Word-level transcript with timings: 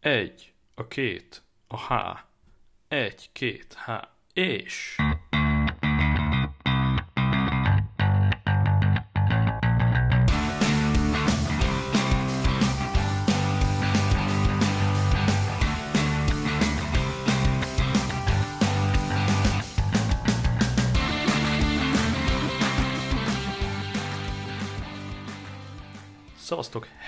Egy, 0.00 0.52
a 0.74 0.88
két, 0.88 1.42
a 1.66 1.76
H. 1.76 2.18
Egy, 2.88 3.28
két, 3.32 3.74
H. 3.74 3.90
És... 4.32 4.96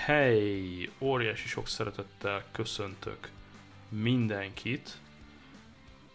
Hely! 0.05 0.89
Óriási 0.99 1.47
sok 1.47 1.67
szeretettel 1.67 2.43
köszöntök 2.51 3.29
mindenkit. 3.89 4.97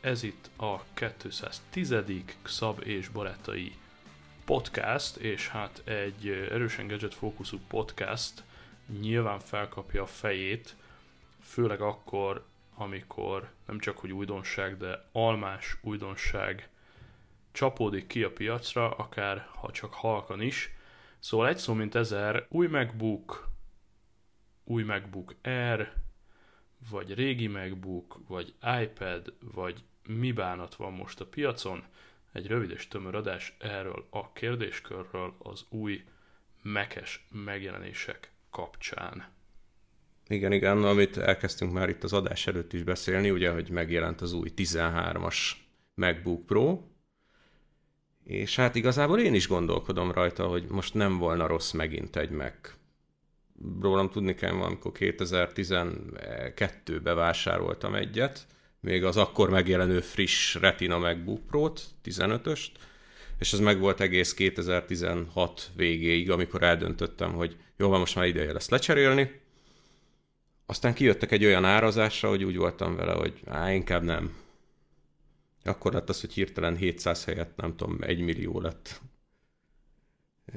Ez 0.01 0.23
itt 0.23 0.51
a 0.57 0.83
210. 0.95 1.95
Xab 2.43 2.83
és 2.85 3.09
Barátai 3.09 3.77
podcast, 4.45 5.17
és 5.17 5.49
hát 5.49 5.83
egy 5.85 6.29
erősen 6.29 6.87
gadget 6.87 7.15
fókuszú 7.15 7.59
podcast 7.69 8.43
nyilván 9.01 9.39
felkapja 9.41 10.03
a 10.03 10.07
fejét, 10.07 10.77
főleg 11.41 11.81
akkor, 11.81 12.45
amikor 12.75 13.51
nem 13.67 13.79
csak 13.79 13.99
hogy 13.99 14.13
újdonság, 14.13 14.77
de 14.77 15.05
almás 15.13 15.77
újdonság 15.81 16.69
csapódik 17.53 18.07
ki 18.07 18.23
a 18.23 18.33
piacra, 18.33 18.91
akár 18.91 19.49
ha 19.55 19.71
csak 19.71 19.95
halkan 19.95 20.41
is– 20.41 20.71
Szóval 21.19 21.49
egy 21.49 21.59
szó 21.59 21.73
mint 21.73 21.95
ezer, 21.95 22.47
új 22.49 22.67
MacBook, 22.67 23.49
új 24.67 24.83
MacBook 24.83 25.35
Air, 25.43 25.93
vagy 26.91 27.15
régi 27.15 27.47
MacBook, 27.47 28.21
vagy 28.29 28.55
iPad, 28.83 29.35
vagy 29.55 29.85
mi 30.07 30.33
bánat 30.33 30.75
van 30.75 30.93
most 30.93 31.21
a 31.21 31.27
piacon, 31.27 31.85
egy 32.33 32.47
rövid 32.47 32.71
és 32.71 32.89
tömör 32.89 33.15
adás 33.15 33.57
erről 33.59 34.07
a 34.11 34.33
kérdéskörről 34.33 35.35
az 35.39 35.65
új 35.69 36.05
mekes 36.63 37.27
megjelenések 37.31 38.31
kapcsán. 38.51 39.35
Igen, 40.29 40.53
igen, 40.53 40.85
amit 40.85 41.17
elkezdtünk 41.17 41.73
már 41.73 41.89
itt 41.89 42.05
az 42.05 42.13
adás 42.13 42.47
előtt 42.47 42.73
is 42.73 42.83
beszélni, 42.83 43.31
ugye, 43.31 43.51
hogy 43.51 43.71
megjelent 43.71 44.21
az 44.21 44.33
új 44.33 44.53
13-as 44.57 45.51
MacBook 45.95 46.47
Pro, 46.47 46.81
és 48.25 48.57
hát 48.57 48.75
igazából 48.75 49.21
én 49.21 49.35
is 49.35 49.49
gondolkodom 49.49 50.11
rajta, 50.11 50.47
hogy 50.47 50.67
most 50.69 50.95
nem 50.95 51.19
volna 51.19 51.47
rossz 51.47 51.73
megint 51.73 52.17
egy 52.17 52.31
meg. 52.31 52.75
Rólam 53.81 54.11
tudni 54.11 54.35
kell, 54.35 54.53
amikor 54.53 54.93
2012-ben 54.95 57.17
vásároltam 57.17 57.95
egyet, 57.95 58.47
még 58.81 59.05
az 59.05 59.17
akkor 59.17 59.51
megjelenő 59.51 60.01
friss 60.01 60.55
Retina 60.55 60.99
MacBook 60.99 61.47
Pro-t, 61.47 61.83
15-öst, 62.05 62.69
és 63.39 63.53
az 63.53 63.59
meg 63.59 63.79
volt 63.79 64.01
egész 64.01 64.35
2016 64.35 65.71
végéig, 65.77 66.31
amikor 66.31 66.63
eldöntöttem, 66.63 67.33
hogy 67.33 67.57
jó, 67.77 67.89
van, 67.89 67.99
most 67.99 68.15
már 68.15 68.27
ideje 68.27 68.53
lesz 68.53 68.69
lecserélni. 68.69 69.41
Aztán 70.67 70.95
kijöttek 70.95 71.33
egy 71.33 71.45
olyan 71.45 71.65
árazásra, 71.65 72.29
hogy 72.29 72.45
úgy 72.45 72.57
voltam 72.57 72.97
vele, 72.97 73.13
hogy 73.13 73.41
á, 73.45 73.73
inkább 73.73 74.03
nem 74.03 74.45
akkor 75.67 75.93
lett 75.93 76.09
az, 76.09 76.21
hogy 76.21 76.33
hirtelen 76.33 76.77
700 76.77 77.25
helyett 77.25 77.57
nem 77.57 77.77
tudom, 77.77 77.99
1 78.01 78.21
millió 78.21 78.61
lett. 78.61 79.01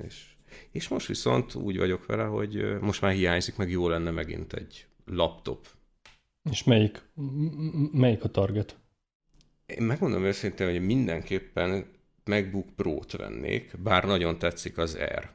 És, 0.05 0.25
és 0.72 0.88
most 0.88 1.08
viszont 1.08 1.55
úgy 1.55 1.78
vagyok 1.78 2.05
vele, 2.05 2.23
hogy 2.23 2.80
most 2.80 3.02
már 3.02 3.11
hiányzik, 3.11 3.55
meg 3.55 3.69
jó 3.69 3.88
lenne 3.88 4.11
megint 4.11 4.53
egy 4.53 4.86
laptop. 5.05 5.67
És 6.52 6.64
melyik, 6.64 7.02
melyik 7.92 8.23
a 8.23 8.30
target? 8.30 8.77
Én 9.66 9.83
megmondom 9.86 10.23
őszintén, 10.23 10.70
hogy 10.70 10.86
mindenképpen 10.86 11.86
MacBook 12.23 12.75
Pro-t 12.75 13.11
vennék, 13.11 13.71
bár 13.77 14.04
nagyon 14.04 14.39
tetszik 14.39 14.77
az 14.77 14.95
Air. 14.95 15.30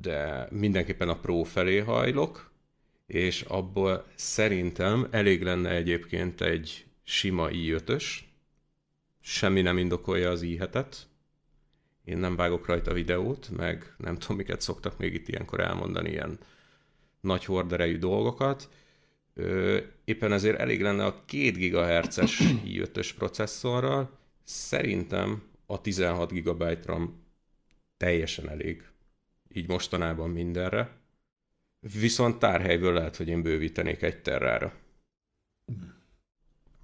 De 0.00 0.48
mindenképpen 0.50 1.08
a 1.08 1.18
Pro 1.18 1.42
felé 1.42 1.78
hajlok, 1.78 2.52
és 3.06 3.40
abból 3.40 4.06
szerintem 4.14 5.08
elég 5.10 5.42
lenne 5.42 5.70
egyébként 5.70 6.40
egy 6.40 6.86
sima 7.02 7.48
i5-ös, 7.50 8.04
semmi 9.20 9.60
nem 9.62 9.78
indokolja 9.78 10.30
az 10.30 10.42
i 10.42 10.56
Én 12.04 12.18
nem 12.18 12.36
vágok 12.36 12.66
rajta 12.66 12.92
videót, 12.92 13.50
meg 13.56 13.94
nem 13.96 14.18
tudom, 14.18 14.36
miket 14.36 14.60
szoktak 14.60 14.98
még 14.98 15.14
itt 15.14 15.28
ilyenkor 15.28 15.60
elmondani, 15.60 16.10
ilyen 16.10 16.38
nagy 17.20 17.44
horderejű 17.44 17.98
dolgokat. 17.98 18.68
Éppen 20.04 20.32
ezért 20.32 20.58
elég 20.58 20.82
lenne 20.82 21.04
a 21.04 21.24
2 21.24 21.50
GHz-es 21.50 22.38
i5-ös 22.64 23.10
processzorral. 23.16 24.18
Szerintem 24.42 25.42
a 25.66 25.80
16 25.80 26.32
GB 26.32 26.64
RAM 26.84 27.22
teljesen 27.96 28.48
elég. 28.48 28.88
Így 29.52 29.68
mostanában 29.68 30.30
mindenre. 30.30 31.00
Viszont 31.80 32.38
tárhelyből 32.38 32.92
lehet, 32.92 33.16
hogy 33.16 33.28
én 33.28 33.42
bővítenék 33.42 34.02
egy 34.02 34.22
terrára. 34.22 34.72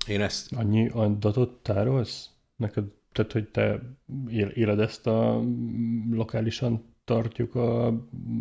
Én 0.07 0.21
ezt... 0.21 0.53
Annyi 0.53 0.89
adatot 0.89 1.63
tárolsz? 1.63 2.31
Neked, 2.57 2.85
tehát, 3.19 3.33
hogy 3.33 3.49
te 3.49 3.81
éled 4.55 4.81
ezt 4.81 5.07
a 5.07 5.43
lokálisan 6.11 6.97
tartjuk 7.05 7.55
a 7.55 7.95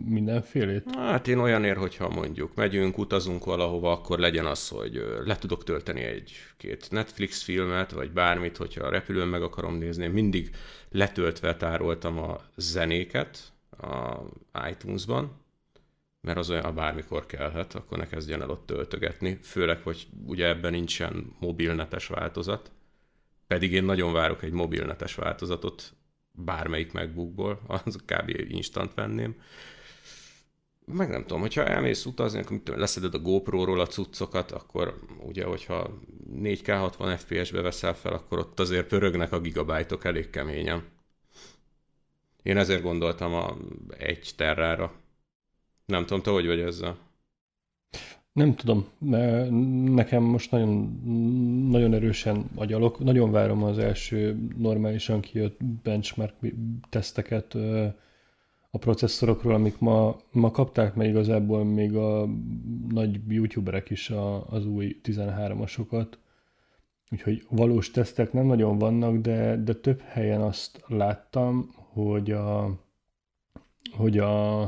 mindenfélét? 0.05 0.95
Hát 0.95 1.27
én 1.27 1.37
olyanért, 1.37 1.77
hogyha 1.77 2.09
mondjuk 2.09 2.55
megyünk, 2.55 2.97
utazunk 2.97 3.45
valahova, 3.45 3.91
akkor 3.91 4.19
legyen 4.19 4.45
az, 4.45 4.67
hogy 4.67 5.03
le 5.25 5.35
tudok 5.35 5.63
tölteni 5.63 6.01
egy-két 6.01 6.87
Netflix 6.91 7.43
filmet, 7.43 7.91
vagy 7.91 8.11
bármit, 8.11 8.57
hogyha 8.57 8.85
a 8.85 8.89
repülőn 8.89 9.27
meg 9.27 9.41
akarom 9.41 9.77
nézni. 9.77 10.07
Mindig 10.07 10.49
letöltve 10.89 11.55
tároltam 11.55 12.17
a 12.17 12.37
zenéket 12.55 13.53
a 13.77 14.17
iTunes-ban, 14.69 15.31
mert 16.21 16.37
az 16.37 16.49
olyan, 16.49 16.63
ha 16.63 16.71
bármikor 16.71 17.25
kellhet, 17.25 17.73
akkor 17.75 17.97
ne 17.97 18.07
kezdjen 18.07 18.41
el 18.41 18.49
ott 18.49 18.65
töltögetni, 18.65 19.39
főleg, 19.41 19.81
hogy 19.81 20.07
ugye 20.25 20.47
ebben 20.47 20.71
nincsen 20.71 21.35
mobilnetes 21.39 22.07
változat, 22.07 22.71
pedig 23.47 23.71
én 23.71 23.83
nagyon 23.83 24.13
várok 24.13 24.43
egy 24.43 24.51
mobilnetes 24.51 25.15
változatot 25.15 25.93
bármelyik 26.31 26.91
MacBookból, 26.91 27.61
az 27.67 27.95
kb. 28.05 28.29
instant 28.47 28.93
venném. 28.93 29.35
Meg 30.85 31.09
nem 31.09 31.21
tudom, 31.21 31.41
hogyha 31.41 31.65
elmész 31.65 32.05
utazni, 32.05 32.39
akkor 32.39 32.57
tudom, 32.63 32.79
leszeded 32.79 33.13
a 33.13 33.19
GoPro-ról 33.19 33.79
a 33.79 33.87
cuccokat, 33.87 34.51
akkor 34.51 34.99
ugye, 35.19 35.45
hogyha 35.45 35.99
4K 36.33 36.75
60 36.79 37.17
FPS-be 37.17 37.61
veszel 37.61 37.93
fel, 37.95 38.13
akkor 38.13 38.39
ott 38.39 38.59
azért 38.59 38.87
pörögnek 38.87 39.31
a 39.31 39.39
gigabájtok 39.39 40.03
elég 40.05 40.29
keményen. 40.29 40.83
Én 42.43 42.57
ezért 42.57 42.81
gondoltam 42.81 43.33
a 43.33 43.57
egy 43.97 44.33
terrára, 44.35 44.93
nem 45.85 46.05
tudom, 46.05 46.21
te 46.21 46.29
hogy 46.29 46.45
vagy 46.45 46.59
ezzel? 46.59 47.06
Nem 48.37 48.55
tudom, 48.55 48.85
nekem 49.93 50.23
most 50.23 50.51
nagyon, 50.51 51.01
nagyon 51.69 51.93
erősen 51.93 52.49
agyalok. 52.55 52.99
Nagyon 52.99 53.31
várom 53.31 53.63
az 53.63 53.77
első 53.77 54.37
normálisan 54.57 55.21
kijött 55.21 55.63
benchmark 55.83 56.33
teszteket 56.89 57.55
a 58.69 58.77
processzorokról, 58.77 59.53
amik 59.53 59.79
ma, 59.79 60.19
ma 60.31 60.51
kapták, 60.51 60.95
mert 60.95 61.09
igazából 61.09 61.63
még 61.63 61.95
a 61.95 62.29
nagy 62.89 63.19
youtuberek 63.27 63.89
is 63.89 64.09
a, 64.09 64.47
az 64.49 64.65
új 64.65 64.99
13-asokat. 65.03 66.07
Úgyhogy 67.11 67.45
valós 67.49 67.91
tesztek 67.91 68.33
nem 68.33 68.45
nagyon 68.45 68.77
vannak, 68.77 69.17
de, 69.17 69.55
de 69.63 69.73
több 69.73 70.01
helyen 70.01 70.41
azt 70.41 70.83
láttam, 70.87 71.69
hogy 71.93 72.31
a, 72.31 72.79
hogy 73.91 74.17
a 74.17 74.63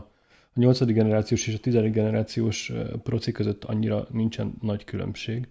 8. 0.60 0.86
generációs 0.86 1.48
és 1.48 1.54
a 1.54 1.60
10. 1.60 1.74
generációs 1.74 2.72
proci 3.04 3.32
között 3.32 3.64
annyira 3.64 4.08
nincsen 4.12 4.54
nagy 4.62 4.84
különbség. 4.84 5.48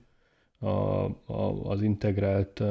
A, 0.58 0.68
a, 0.68 1.70
az 1.70 1.82
integrált 1.82 2.62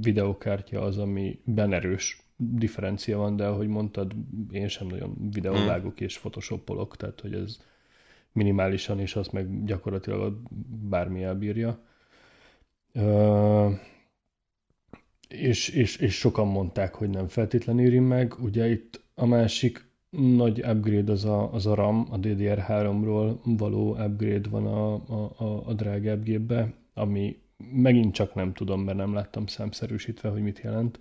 videokártya 0.00 0.80
az, 0.80 0.98
ami 0.98 1.40
erős 1.56 2.22
differencia 2.36 3.18
van, 3.18 3.36
de 3.36 3.46
ahogy 3.46 3.68
mondtad, 3.68 4.12
én 4.52 4.68
sem 4.68 4.86
nagyon 4.86 5.30
videóvágok 5.32 6.00
és 6.00 6.18
photoshopolok, 6.18 6.96
tehát 6.96 7.20
hogy 7.20 7.34
ez 7.34 7.58
minimálisan, 8.32 9.00
és 9.00 9.16
azt 9.16 9.32
meg 9.32 9.64
gyakorlatilag 9.64 10.38
bármi 10.88 11.22
elbírja. 11.22 11.84
Uh, 12.94 13.72
és, 15.28 15.68
és, 15.68 15.96
és 15.96 16.14
sokan 16.14 16.46
mondták, 16.46 16.94
hogy 16.94 17.10
nem 17.10 17.28
feltétlenül 17.28 17.84
éri 17.84 17.98
meg. 17.98 18.34
Ugye 18.38 18.68
itt 18.68 19.04
a 19.14 19.26
másik 19.26 19.89
nagy 20.10 20.60
upgrade 20.60 21.12
az 21.12 21.24
a, 21.24 21.52
az 21.52 21.66
a 21.66 21.74
RAM, 21.74 22.06
a 22.10 22.18
DDR3-ról 22.18 23.36
való 23.44 23.90
upgrade 23.90 24.48
van 24.48 24.66
a, 24.66 24.94
a, 24.94 25.62
a 25.66 25.72
drágább 25.72 26.22
gépbe, 26.22 26.72
ami 26.94 27.40
megint 27.72 28.14
csak 28.14 28.34
nem 28.34 28.52
tudom, 28.52 28.80
mert 28.80 28.98
nem 28.98 29.14
láttam 29.14 29.46
számszerűsítve, 29.46 30.28
hogy 30.28 30.42
mit 30.42 30.60
jelent, 30.60 30.98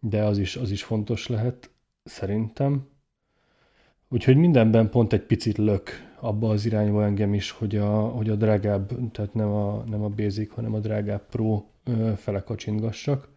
de 0.00 0.24
az 0.24 0.38
is, 0.38 0.56
az 0.56 0.70
is 0.70 0.82
fontos 0.84 1.26
lehet, 1.26 1.70
szerintem. 2.04 2.88
Úgyhogy 4.08 4.36
mindenben 4.36 4.90
pont 4.90 5.12
egy 5.12 5.22
picit 5.22 5.58
lök 5.58 5.90
abba 6.20 6.50
az 6.50 6.66
irányba 6.66 7.04
engem 7.04 7.34
is, 7.34 7.50
hogy 7.50 7.76
a, 7.76 8.00
hogy 8.00 8.30
a 8.30 8.34
drágább, 8.34 9.10
tehát 9.12 9.34
nem 9.34 9.48
a, 9.48 9.84
nem 9.84 10.02
a 10.02 10.08
Basic, 10.08 10.54
hanem 10.54 10.74
a 10.74 10.78
drágább 10.78 11.26
Pro 11.26 11.64
fele 12.16 12.42
kacsintgassak. 12.42 13.28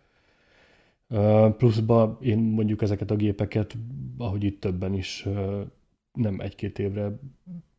Pluszba 1.58 2.18
én 2.22 2.38
mondjuk 2.38 2.82
ezeket 2.82 3.12
a 3.12 3.16
gépeket, 3.16 3.78
ahogy 4.18 4.44
itt 4.44 4.60
többen 4.60 4.94
is 4.94 5.28
nem 6.14 6.40
egy-két 6.40 6.80
évre 6.80 7.20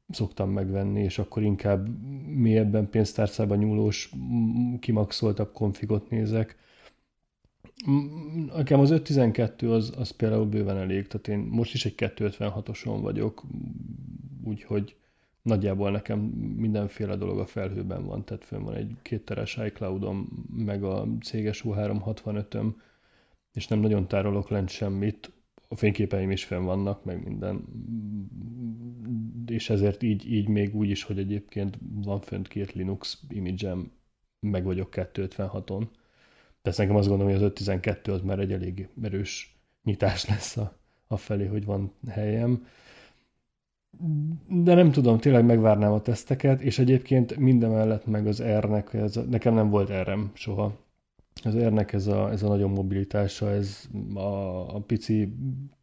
szoktam 0.09 0.51
megvenni, 0.51 1.03
és 1.03 1.19
akkor 1.19 1.43
inkább 1.43 1.89
mélyebben 2.27 2.91
pénztárcában 2.91 3.59
nyúlós, 3.59 4.13
kimaxoltabb 4.81 5.53
konfigot 5.53 6.11
nézek. 6.11 6.57
Nekem 8.55 8.81
az 8.81 8.91
512 8.91 9.71
az, 9.71 9.93
az 9.97 10.11
például 10.11 10.47
bőven 10.47 10.77
elég, 10.77 11.07
tehát 11.07 11.29
én 11.29 11.39
most 11.39 11.75
is 11.75 11.85
egy 11.85 11.95
256-oson 11.97 12.99
vagyok, 13.01 13.43
úgyhogy 14.45 14.97
nagyjából 15.43 15.91
nekem 15.91 16.19
mindenféle 16.57 17.17
dolog 17.17 17.39
a 17.39 17.47
felhőben 17.47 18.05
van, 18.05 18.25
tehát 18.25 18.45
fönn 18.45 18.63
van 18.63 18.75
egy 18.75 18.97
kétteres 19.03 19.59
iCloud-om, 19.67 20.47
meg 20.57 20.83
a 20.83 21.07
céges 21.21 21.65
U365-öm, 21.67 22.73
és 23.55 23.69
nem 23.69 23.79
nagyon 23.79 24.09
tárolok 24.09 24.49
lent 24.49 24.69
semmit, 24.69 25.33
a 25.69 25.77
fényképeim 25.77 26.31
is 26.31 26.45
fenn 26.45 26.65
vannak, 26.65 27.05
meg 27.05 27.25
minden, 27.25 27.65
és 29.47 29.71
ezért 29.71 30.03
így, 30.03 30.33
így 30.33 30.49
még 30.49 30.75
úgy 30.75 30.91
is, 30.91 31.03
hogy 31.03 31.19
egyébként 31.19 31.79
van 31.95 32.21
fönt 32.21 32.49
két 32.49 32.73
Linux 32.73 33.23
image 33.29 33.77
meg 34.41 34.65
vagyok 34.65 34.89
256-on. 34.93 35.87
De 36.63 36.73
nekem 36.77 36.97
azt 36.97 37.09
gondolom, 37.09 37.33
hogy 37.33 37.43
az 37.43 37.49
512 37.51 38.13
az 38.13 38.21
már 38.21 38.39
egy 38.39 38.53
elég 38.53 38.89
erős 39.03 39.59
nyitás 39.83 40.27
lesz 40.29 40.57
a, 40.57 40.79
a 41.07 41.17
felé, 41.17 41.47
hogy 41.47 41.65
van 41.65 41.93
helyem. 42.09 42.67
De 44.49 44.75
nem 44.75 44.91
tudom, 44.91 45.19
tényleg 45.19 45.45
megvárnám 45.45 45.93
a 45.93 46.01
teszteket, 46.01 46.61
és 46.61 46.79
egyébként 46.79 47.37
mindemellett 47.37 48.07
meg 48.07 48.27
az 48.27 48.43
R-nek, 48.43 48.95
ez, 48.95 49.21
nekem 49.29 49.55
nem 49.55 49.71
volt 49.71 49.91
RM 50.03 50.21
soha, 50.33 50.84
az 51.43 51.57
R-nek 51.57 51.93
ez 51.93 52.07
a, 52.07 52.31
ez 52.31 52.43
a 52.43 52.49
nagyon 52.49 52.71
mobilitása, 52.71 53.51
ez 53.51 53.89
a, 54.15 54.75
a 54.75 54.81
pici 54.81 55.35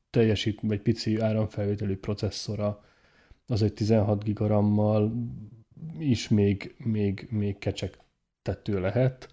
teljesít, 0.10 0.60
vagy 0.62 0.82
pici 0.82 1.20
áramfelvételű 1.20 1.98
processzora, 1.98 2.84
az 3.48 3.62
egy 3.62 3.74
16 3.74 4.24
gigarammal 4.24 5.14
is 6.00 6.30
még, 6.30 6.76
még, 6.78 7.28
még 7.30 7.58
kecsegtető 7.58 8.80
lehet. 8.80 9.30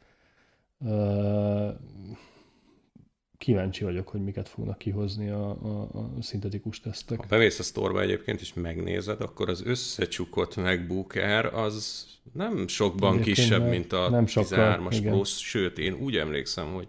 Kíváncsi 3.39 3.85
vagyok, 3.85 4.09
hogy 4.09 4.21
miket 4.21 4.49
fognak 4.49 4.79
kihozni 4.79 5.29
a, 5.29 5.51
a, 5.51 5.83
a 5.83 6.23
szintetikus 6.23 6.81
tesztek. 6.81 7.19
Ha 7.19 7.27
bemész 7.29 7.59
a 7.59 7.63
sztorba 7.63 8.01
egyébként 8.01 8.41
és 8.41 8.55
megnézed, 8.55 9.21
akkor 9.21 9.49
az 9.49 9.63
összecsukott 9.67 10.57
MacBook 10.57 11.15
Air 11.15 11.45
az 11.45 12.07
nem 12.33 12.69
sokban 12.69 13.13
egyébként 13.13 13.37
kisebb, 13.37 13.69
mint 13.69 13.93
a 13.93 14.11
nem 14.11 14.25
13-as 14.27 14.99
Pro, 15.03 15.25
sőt, 15.25 15.79
én 15.79 15.95
úgy 15.95 16.17
emlékszem, 16.17 16.73
hogy 16.73 16.87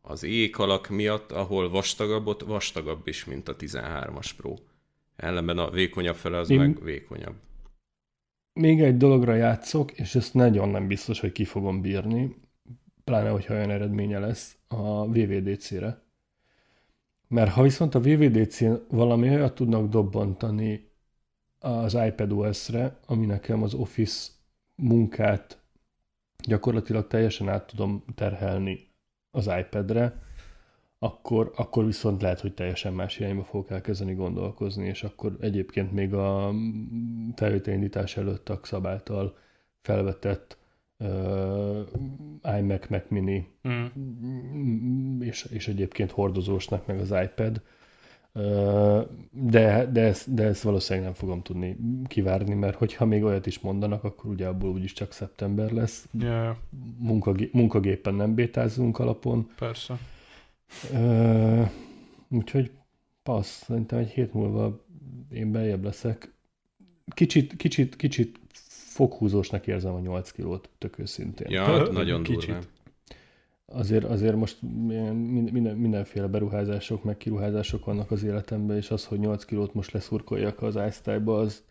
az 0.00 0.22
ékalak 0.22 0.88
miatt, 0.88 1.32
ahol 1.32 1.70
vastagabb, 1.70 2.26
ott 2.26 2.42
vastagabb 2.42 3.06
is, 3.06 3.24
mint 3.24 3.48
a 3.48 3.56
13-as 3.56 4.30
Pro. 4.36 4.54
Ellenben 5.16 5.58
a 5.58 5.70
vékonyabb 5.70 6.16
fele 6.16 6.38
az 6.38 6.50
én... 6.50 6.58
meg 6.58 6.82
vékonyabb. 6.82 7.34
Még 8.52 8.80
egy 8.80 8.96
dologra 8.96 9.34
játszok, 9.34 9.92
és 9.92 10.14
ezt 10.14 10.34
nagyon 10.34 10.68
nem 10.68 10.86
biztos, 10.86 11.20
hogy 11.20 11.32
ki 11.32 11.44
fogom 11.44 11.80
bírni, 11.80 12.36
pláne, 13.04 13.28
hogyha 13.28 13.54
olyan 13.54 13.70
eredménye 13.70 14.18
lesz 14.18 14.56
a 14.72 15.06
VVDC-re. 15.06 16.00
Mert 17.28 17.50
ha 17.50 17.62
viszont 17.62 17.94
a 17.94 18.00
VVDC-n 18.00 18.72
valami 18.88 19.28
olyat 19.28 19.54
tudnak 19.54 19.88
dobbantani 19.88 20.90
az 21.58 21.94
iPad 21.94 22.32
OS-re, 22.32 22.98
ami 23.06 23.26
nekem 23.26 23.62
az 23.62 23.74
Office 23.74 24.30
munkát 24.74 25.60
gyakorlatilag 26.44 27.06
teljesen 27.06 27.48
át 27.48 27.66
tudom 27.66 28.04
terhelni 28.14 28.90
az 29.30 29.50
iPad-re, 29.58 30.20
akkor, 30.98 31.52
akkor 31.56 31.84
viszont 31.84 32.22
lehet, 32.22 32.40
hogy 32.40 32.54
teljesen 32.54 32.92
más 32.92 33.18
irányba 33.18 33.44
fogok 33.44 33.70
elkezdeni 33.70 34.14
gondolkozni, 34.14 34.86
és 34.86 35.02
akkor 35.02 35.36
egyébként 35.40 35.92
még 35.92 36.14
a 36.14 36.52
felvételindítás 37.34 38.16
előtt 38.16 38.48
a 38.48 38.60
szabáltal 38.62 39.36
felvetett 39.80 40.58
uh, 41.02 42.58
iMac, 42.58 42.88
Mac 42.88 43.04
Mini, 43.08 43.48
mm. 43.68 45.20
és, 45.20 45.46
és 45.50 45.68
egyébként 45.68 46.10
hordozósnak 46.10 46.86
meg 46.86 47.00
az 47.00 47.14
iPad, 47.22 47.62
uh, 48.32 49.00
de, 49.30 49.86
de, 49.86 50.00
ezt, 50.00 50.34
de 50.34 50.42
ezt 50.44 50.62
valószínűleg 50.62 51.04
nem 51.04 51.14
fogom 51.14 51.42
tudni 51.42 51.76
kivárni, 52.06 52.54
mert 52.54 52.76
hogyha 52.76 53.04
még 53.04 53.24
olyat 53.24 53.46
is 53.46 53.60
mondanak, 53.60 54.04
akkor 54.04 54.30
ugye 54.30 54.46
abból 54.46 54.70
úgyis 54.70 54.92
csak 54.92 55.12
szeptember 55.12 55.70
lesz. 55.70 56.08
Yeah. 56.18 56.56
Munkagé- 56.98 57.52
munkagépen 57.52 58.14
nem 58.14 58.34
bétázzunk 58.34 58.98
alapon. 58.98 59.48
Persze. 59.58 59.98
Uh, 60.92 61.70
úgyhogy 62.28 62.70
passz, 63.22 63.62
szerintem 63.62 63.98
egy 63.98 64.10
hét 64.10 64.32
múlva 64.34 64.84
én 65.30 65.52
beljebb 65.52 65.84
leszek. 65.84 66.32
Kicsit, 67.14 67.56
kicsit, 67.56 67.96
kicsit 67.96 68.40
foghúzósnak 68.92 69.66
érzem 69.66 69.94
a 69.94 70.00
8 70.00 70.30
kilót, 70.30 70.68
tök 70.78 70.98
őszintén. 70.98 71.50
Ja, 71.50 71.64
hát 71.64 71.90
nagyon 71.90 72.22
kicsit. 72.22 72.46
Durva. 72.46 72.66
Azért, 73.66 74.04
azért 74.04 74.36
most 74.36 74.56
minden, 74.62 75.76
mindenféle 75.76 76.26
beruházások, 76.26 77.04
meg 77.04 77.16
kiruházások 77.16 77.84
vannak 77.84 78.10
az 78.10 78.22
életemben, 78.22 78.76
és 78.76 78.90
az, 78.90 79.04
hogy 79.04 79.18
8 79.18 79.44
kilót 79.44 79.74
most 79.74 79.92
leszurkoljak 79.92 80.62
az 80.62 80.78
iStyle-ba, 80.88 81.38
az 81.38 81.62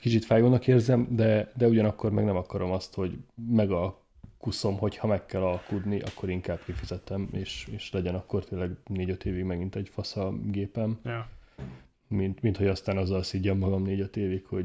kicsit 0.00 0.24
fájónak 0.24 0.66
érzem, 0.66 1.06
de, 1.10 1.52
de 1.56 1.68
ugyanakkor 1.68 2.10
meg 2.10 2.24
nem 2.24 2.36
akarom 2.36 2.70
azt, 2.70 2.94
hogy 2.94 3.18
megalkuszom, 3.48 4.78
hogy 4.78 4.96
ha 4.96 5.06
meg 5.06 5.26
kell 5.26 5.42
alkudni, 5.42 6.00
akkor 6.00 6.30
inkább 6.30 6.60
kifizetem, 6.64 7.28
és, 7.32 7.68
és 7.70 7.92
legyen 7.92 8.14
akkor 8.14 8.44
tényleg 8.44 8.70
4-5 8.94 9.24
évig 9.24 9.44
megint 9.44 9.76
egy 9.76 9.88
fasz 9.88 10.16
a 10.16 10.32
gépem. 10.46 10.98
Ja 11.04 11.28
mint, 12.12 12.42
mint 12.42 12.56
hogy 12.56 12.66
aztán 12.66 12.96
azzal 12.96 13.22
szígyam 13.22 13.58
magam 13.58 13.82
négy-öt 13.82 14.16
évig, 14.16 14.44
hogy 14.44 14.64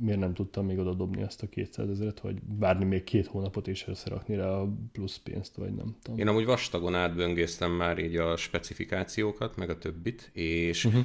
miért 0.00 0.18
nem 0.18 0.34
tudtam 0.34 0.66
még 0.66 0.78
oda 0.78 0.94
dobni 0.94 1.22
azt 1.22 1.42
a 1.42 1.48
200 1.48 1.88
ezeret, 1.88 2.18
hogy 2.18 2.36
várni 2.58 2.84
még 2.84 3.04
két 3.04 3.26
hónapot 3.26 3.68
és 3.68 3.86
összerakni 3.86 4.36
rá 4.36 4.48
a 4.48 4.72
plusz 4.92 5.16
pénzt, 5.16 5.54
vagy 5.56 5.74
nem 5.74 5.96
tudom. 6.02 6.18
Én 6.18 6.28
amúgy 6.28 6.44
vastagon 6.44 6.94
átböngésztem 6.94 7.72
már 7.72 7.98
így 7.98 8.16
a 8.16 8.36
specifikációkat, 8.36 9.56
meg 9.56 9.70
a 9.70 9.78
többit, 9.78 10.30
és 10.32 10.84
uh-huh. 10.84 11.04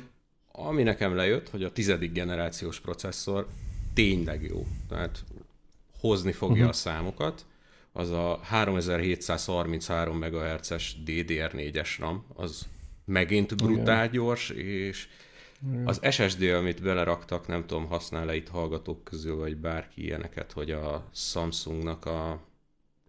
ami 0.52 0.84
nekem 0.84 1.16
lejött, 1.16 1.50
hogy 1.50 1.64
a 1.64 1.72
tizedik 1.72 2.12
generációs 2.12 2.80
processzor 2.80 3.48
tényleg 3.94 4.44
jó. 4.44 4.66
Tehát 4.90 5.24
hozni 6.00 6.32
fogja 6.32 6.56
uh-huh. 6.56 6.70
a 6.70 6.74
számokat, 6.74 7.46
az 7.92 8.10
a 8.10 8.40
3733 8.44 10.18
MHz-es 10.18 10.98
DDR4-es 11.06 11.96
RAM, 12.00 12.26
az 12.34 12.68
megint 13.06 13.56
brutál 13.56 14.06
Igen. 14.06 14.12
gyors, 14.12 14.50
és 14.50 15.08
az 15.86 16.00
SSD, 16.12 16.44
amit 16.44 16.82
beleraktak, 16.82 17.48
nem 17.48 17.66
tudom, 17.66 17.86
használ-e 17.86 18.36
itt 18.36 18.48
hallgatók 18.48 19.04
közül, 19.04 19.36
vagy 19.36 19.58
bárki 19.58 20.04
ilyeneket, 20.04 20.52
hogy 20.52 20.72
a 20.72 21.10
Samsungnak 21.14 22.06
a 22.06 22.42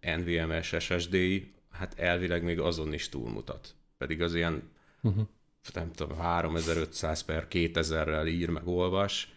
NVMe-s 0.01 0.75
SSD-i, 0.79 1.53
hát 1.71 1.99
elvileg 1.99 2.43
még 2.43 2.59
azon 2.59 2.93
is 2.93 3.09
túlmutat. 3.09 3.75
Pedig 3.97 4.21
az 4.21 4.35
ilyen, 4.35 4.69
uh-huh. 5.01 5.27
nem 5.73 5.91
tudom, 5.91 6.17
3500 6.17 7.21
per 7.23 7.47
2000-rel 7.49 8.27
ír 8.27 8.49
meg 8.49 8.67
olvas. 8.67 9.33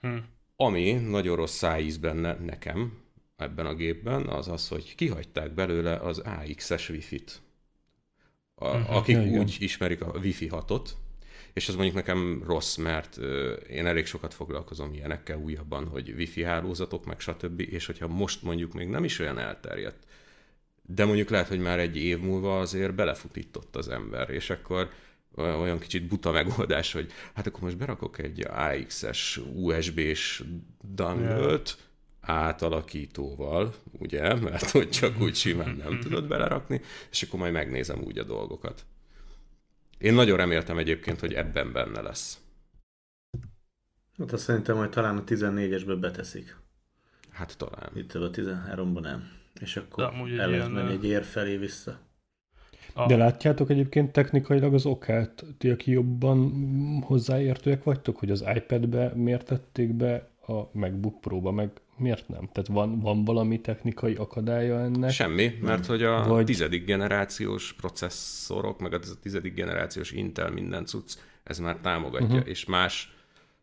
Hmm. 0.00 0.24
Ami 0.56 0.92
nagyon 0.92 1.36
rossz 1.36 1.56
szájíz 1.56 1.96
benne 1.96 2.34
nekem, 2.34 2.98
ebben 3.36 3.66
a 3.66 3.74
gépben, 3.74 4.26
az 4.26 4.48
az, 4.48 4.68
hogy 4.68 4.94
kihagyták 4.94 5.54
belőle 5.54 5.96
az 5.96 6.18
AX-es 6.18 6.88
Wi-Fi-t. 6.88 7.42
A, 8.54 8.68
uh-huh. 8.68 8.96
Akik 8.96 9.16
ja, 9.16 9.40
úgy 9.40 9.56
ismerik 9.58 10.00
a 10.00 10.18
Wi-Fi 10.18 10.48
6-ot, 10.50 10.88
és 11.54 11.68
ez 11.68 11.74
mondjuk 11.74 11.96
nekem 11.96 12.42
rossz, 12.46 12.76
mert 12.76 13.16
én 13.68 13.86
elég 13.86 14.06
sokat 14.06 14.34
foglalkozom 14.34 14.92
ilyenekkel 14.92 15.38
újabban, 15.38 15.86
hogy 15.86 16.14
wifi 16.16 16.42
hálózatok, 16.42 17.04
meg 17.04 17.20
stb. 17.20 17.60
És 17.60 17.86
hogyha 17.86 18.08
most 18.08 18.42
mondjuk 18.42 18.72
még 18.72 18.88
nem 18.88 19.04
is 19.04 19.18
olyan 19.18 19.38
elterjedt, 19.38 20.04
de 20.82 21.04
mondjuk 21.04 21.28
lehet, 21.28 21.48
hogy 21.48 21.60
már 21.60 21.78
egy 21.78 21.96
év 21.96 22.18
múlva 22.20 22.60
azért 22.60 22.94
belefutított 22.94 23.76
az 23.76 23.88
ember, 23.88 24.30
és 24.30 24.50
akkor 24.50 24.90
olyan 25.36 25.78
kicsit 25.78 26.06
buta 26.06 26.30
megoldás, 26.30 26.92
hogy 26.92 27.12
hát 27.34 27.46
akkor 27.46 27.60
most 27.60 27.76
berakok 27.78 28.18
egy 28.18 28.46
AX-es 28.46 29.40
USB-s 29.54 30.42
dangölt, 30.94 31.76
átalakítóval, 32.20 33.74
ugye, 33.98 34.34
mert 34.34 34.70
hogy 34.70 34.90
csak 34.90 35.20
úgy 35.20 35.34
simán 35.34 35.76
nem 35.76 36.00
tudod 36.00 36.28
belerakni, 36.28 36.80
és 37.10 37.22
akkor 37.22 37.38
majd 37.38 37.52
megnézem 37.52 38.02
úgy 38.02 38.18
a 38.18 38.24
dolgokat. 38.24 38.84
Én 39.98 40.14
nagyon 40.14 40.36
reméltem 40.36 40.78
egyébként, 40.78 41.20
hogy 41.20 41.32
ebben 41.32 41.72
benne 41.72 42.00
lesz. 42.00 42.38
Hát 44.18 44.32
azt 44.32 44.42
szerintem, 44.42 44.76
hogy 44.76 44.90
talán 44.90 45.16
a 45.16 45.24
14-esbe 45.24 45.96
beteszik. 46.00 46.56
Hát 47.30 47.56
talán. 47.58 47.90
Itt 47.94 48.12
a 48.12 48.30
13-ban 48.30 49.00
nem. 49.00 49.30
És 49.60 49.76
akkor 49.76 50.02
el 50.38 50.48
lehet 50.48 50.72
menni 50.72 50.92
egy 50.92 51.04
ér 51.04 51.24
felé 51.24 51.56
vissza. 51.56 51.98
A... 52.94 53.06
De 53.06 53.16
látjátok 53.16 53.70
egyébként 53.70 54.12
technikailag 54.12 54.74
az 54.74 54.86
okát, 54.86 55.44
ti, 55.58 55.70
aki 55.70 55.90
jobban 55.90 56.52
hozzáértőek 57.02 57.82
vagytok, 57.82 58.16
hogy 58.16 58.30
az 58.30 58.44
iPad-be 58.54 59.12
miért 59.14 59.46
tették 59.46 59.92
be 59.92 60.28
a 60.46 60.52
MacBook 60.72 61.20
Pro-ba, 61.20 61.50
meg 61.50 61.70
miért 61.96 62.28
nem? 62.28 62.48
Tehát 62.52 62.68
van, 62.68 63.00
van 63.00 63.24
valami 63.24 63.60
technikai 63.60 64.14
akadálya 64.14 64.80
ennek? 64.80 65.10
Semmi, 65.10 65.58
mert 65.60 65.86
hogy 65.86 66.02
a 66.02 66.26
Vagy... 66.26 66.44
tizedik 66.44 66.84
generációs 66.84 67.72
processzorok, 67.72 68.80
meg 68.80 68.92
a 68.92 68.98
tizedik 69.22 69.54
generációs 69.54 70.10
Intel 70.10 70.50
minden 70.50 70.84
cucc, 70.84 71.12
ez 71.44 71.58
már 71.58 71.76
támogatja, 71.76 72.26
uh-huh. 72.26 72.48
és 72.48 72.64
más 72.64 73.14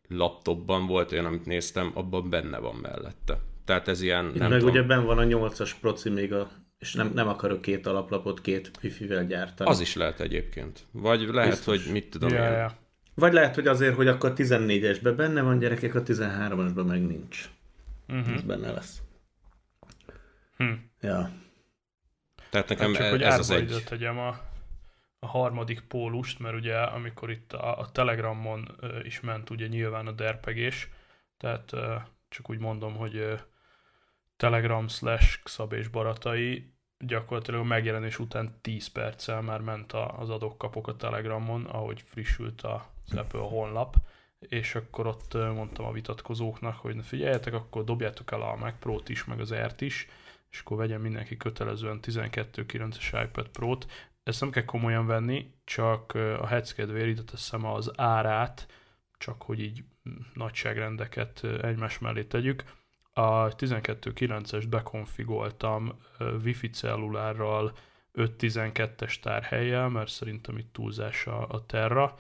laptopban 0.08 0.88
volt 0.88 1.12
olyan, 1.12 1.26
amit 1.26 1.46
néztem, 1.46 1.92
abban 1.94 2.30
benne 2.30 2.58
van 2.58 2.76
mellette. 2.76 3.40
Tehát 3.66 3.88
ez 3.88 4.02
ilyen, 4.02 4.26
nem 4.26 4.50
meg 4.50 4.60
tudom. 4.60 4.74
ugye 4.74 4.84
benn 4.84 5.06
van 5.06 5.18
a 5.18 5.24
8-as 5.24 5.72
proci 5.82 6.10
még 6.10 6.34
a 6.34 6.50
és 6.82 6.94
nem, 6.94 7.12
nem 7.14 7.28
akarok 7.28 7.62
két 7.62 7.88
alaplapot 7.88 8.42
két 8.42 8.72
wifi-vel 8.84 9.26
gyártani. 9.26 9.70
Az 9.70 9.80
is 9.80 9.96
lehet 9.96 10.20
egyébként. 10.20 10.80
Vagy 10.92 11.22
lehet, 11.22 11.50
Biztos. 11.50 11.84
hogy 11.84 11.94
mit 11.94 12.10
tudom 12.10 12.30
ja, 12.30 12.46
én. 12.46 12.52
Ja. 12.52 12.78
Vagy 13.16 13.34
lehet, 13.34 13.56
hogy 13.56 13.68
azért, 13.68 13.96
hogy 13.96 14.08
akkor 14.08 14.34
14-esben 14.36 15.14
benne 15.16 15.42
van 15.42 15.60
gyerekek, 15.60 15.96
a 15.96 16.04
13-asban 16.04 16.88
meg 16.88 17.08
nincs. 17.08 17.50
Uh-huh. 18.12 18.34
Ez 18.34 18.42
benne 18.42 18.72
lesz. 18.72 19.02
Hm. 20.58 20.74
Ja. 21.00 21.32
Tehát 22.50 22.70
nekem 22.70 22.94
hát 22.94 23.02
csak, 23.02 23.10
hogy 23.10 23.22
ez 23.22 23.40
az 23.40 23.50
egy... 23.50 23.84
tegyem 23.86 24.20
a, 24.20 24.40
a 25.20 25.28
harmadik 25.28 25.82
pólust, 25.82 26.40
mert 26.40 26.56
ugye 26.56 26.78
amikor 26.78 27.30
itt 27.30 27.54
a, 27.54 27.80
a 27.80 27.92
Telegramon 27.92 28.78
uh, 28.82 29.06
is 29.06 29.20
ment 29.20 29.50
ugye 29.50 29.68
nyilván 29.68 30.08
a 30.08 30.12
derpegés, 30.12 30.90
tehát 31.38 31.72
uh, 31.72 32.02
csak 32.30 32.50
úgy 32.50 32.60
mondom, 32.60 32.96
hogy 32.96 33.16
uh, 33.16 33.40
Telegram 34.38 34.88
slash 34.88 35.44
Xab 35.44 35.74
és 35.74 35.88
Baratai 35.88 36.74
gyakorlatilag 36.98 37.60
a 37.60 37.64
megjelenés 37.64 38.20
után 38.20 38.58
10 38.62 38.88
perccel 38.88 39.42
már 39.42 39.60
ment 39.60 39.94
az 39.94 40.30
adok-kapok 40.30 40.88
a 40.88 40.96
Telegramon, 40.96 41.66
ahogy 41.66 42.02
frissült 42.02 42.62
az 42.62 43.16
Apple 43.16 43.40
honlap, 43.40 43.96
és 44.50 44.76
akkor 44.76 45.08
ott 45.08 45.34
mondtam 45.34 45.86
a 45.86 45.92
vitatkozóknak, 45.92 46.76
hogy 46.76 46.96
figyeljetek, 47.04 47.54
akkor 47.54 47.84
dobjátok 47.84 48.32
el 48.32 48.42
a 48.42 48.56
Mac 48.56 48.74
Pro-t 48.80 49.10
is, 49.10 49.26
meg 49.26 49.40
az 49.40 49.52
Air-t 49.52 49.82
is, 49.82 50.08
és 50.50 50.60
akkor 50.60 50.78
vegyen 50.78 51.02
mindenki 51.02 51.38
kötelezően 51.38 52.00
12.9-es 52.02 53.24
iPad 53.24 53.48
Pro-t. 53.48 53.88
Ezt 54.24 54.42
nem 54.42 54.50
kell 54.50 54.66
komolyan 54.66 55.06
venni, 55.06 55.54
csak 55.64 56.14
a 56.14 56.48
hetz 56.48 56.74
kedvéért 56.74 57.08
ide 57.08 57.24
teszem 57.24 57.66
az 57.66 57.92
árát, 57.96 58.68
csak 59.18 59.42
hogy 59.42 59.60
így 59.60 59.84
nagyságrendeket 60.34 61.44
egymás 61.62 62.00
mellé 62.00 62.24
tegyük 62.24 62.64
a 63.14 63.56
12.9-est 63.56 64.66
bekonfigoltam 64.70 66.00
Wi-Fi 66.44 66.70
cellulárral 66.70 67.74
5.12-es 68.14 69.20
tárhelyjel, 69.20 69.90
mert 69.90 70.10
szerintem 70.10 70.58
itt 70.58 70.74
túlzás 70.74 71.28
a 71.28 71.64
Terra. 71.68 72.16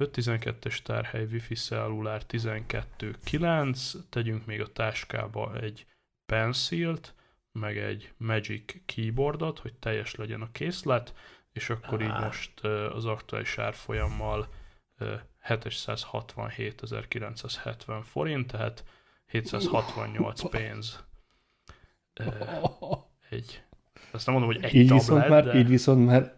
5.12-es 0.00 0.82
tárhely 0.82 1.24
Wi-Fi 1.24 1.54
cellulár 1.54 2.22
12.9, 2.28 3.92
tegyünk 4.08 4.46
még 4.46 4.60
a 4.60 4.72
táskába 4.72 5.60
egy 5.60 5.86
pencilt, 6.26 7.14
meg 7.52 7.78
egy 7.78 8.12
Magic 8.16 8.74
keyboardot, 8.86 9.58
hogy 9.58 9.74
teljes 9.74 10.14
legyen 10.14 10.42
a 10.42 10.50
készlet, 10.52 11.14
és 11.52 11.70
akkor 11.70 12.02
ah. 12.02 12.08
így 12.08 12.14
most 12.24 12.60
az 12.64 13.04
aktuális 13.04 13.58
árfolyammal 13.58 14.48
767.970 15.48 18.02
forint, 18.04 18.50
tehát 18.50 18.84
768 19.26 20.50
pénz. 20.50 21.04
Egy. 23.30 23.62
Azt 24.10 24.26
nem 24.26 24.34
mondom, 24.34 24.54
hogy 24.54 24.64
egy 24.64 24.74
így 24.74 24.86
tablet, 24.86 25.00
viszont 25.00 25.28
már, 25.28 25.44
de... 25.44 25.58
Így 25.58 25.68
viszont 25.68 26.06
már 26.06 26.34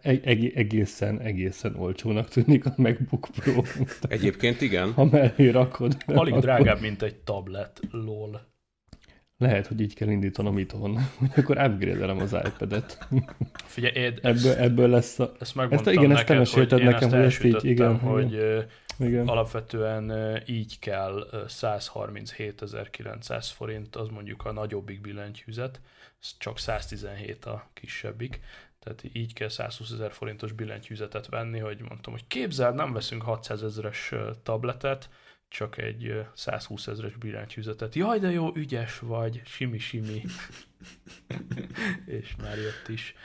egészen, 0.53 1.19
egészen 1.19 1.75
olcsónak 1.75 2.27
tűnik 2.27 2.65
a 2.65 2.73
MacBook 2.77 3.27
Pro. 3.35 3.61
Egyébként 4.01 4.61
igen. 4.61 4.93
Ha 4.93 5.05
mellé 5.05 5.49
rakod. 5.49 5.97
Alig 6.05 6.33
rakod. 6.33 6.41
drágább, 6.41 6.81
mint 6.81 7.01
egy 7.01 7.15
tablet, 7.15 7.79
lol. 7.91 8.51
Lehet, 9.37 9.67
hogy 9.67 9.81
így 9.81 9.95
kell 9.95 10.09
indítanom 10.09 10.57
itthon. 10.57 10.97
Akkor 11.35 11.57
upgrade 11.57 12.11
az 12.11 12.35
iPad-et. 12.45 13.07
Figyelj, 13.53 13.93
én 13.93 14.13
ebből, 14.21 14.51
ezt, 14.51 14.59
ebből 14.59 14.89
lesz 14.89 15.19
a... 15.19 15.31
Ezt 15.39 15.55
megmondtam 15.55 15.93
ezt, 15.93 16.03
igen, 16.03 16.15
neked, 16.15 16.39
ezt 16.39 16.53
hogy 16.53 16.83
nekem, 16.83 17.09
hogy 17.09 17.19
ezt 17.19 17.43
így, 17.43 17.65
igen. 17.65 17.99
hogy 17.99 18.31
igen 18.31 18.65
igen. 18.99 19.27
Alapvetően 19.27 20.13
így 20.45 20.79
kell 20.79 21.27
137.900 21.47 23.47
forint, 23.53 23.95
az 23.95 24.07
mondjuk 24.07 24.45
a 24.45 24.51
nagyobbik 24.51 25.01
billentyűzet, 25.01 25.81
csak 26.37 26.59
117 26.59 27.45
a 27.45 27.69
kisebbik, 27.73 28.39
tehát 28.79 29.03
így 29.13 29.33
kell 29.33 29.49
120 29.49 29.91
ezer 29.91 30.11
forintos 30.11 30.51
billentyűzetet 30.51 31.27
venni, 31.27 31.59
hogy 31.59 31.81
mondtam, 31.81 32.13
hogy 32.13 32.27
képzeld, 32.27 32.75
nem 32.75 32.93
veszünk 32.93 33.21
600 33.21 33.63
ezeres 33.63 34.13
tabletet, 34.43 35.09
csak 35.47 35.77
egy 35.77 36.25
120 36.33 36.87
ezeres 36.87 37.15
billentyűzetet. 37.15 37.95
Jaj, 37.95 38.19
de 38.19 38.31
jó, 38.31 38.55
ügyes 38.55 38.99
vagy, 38.99 39.41
simi-simi. 39.45 40.23
És 42.05 42.35
már 42.41 42.57
jött 42.57 42.87
is. 42.87 43.15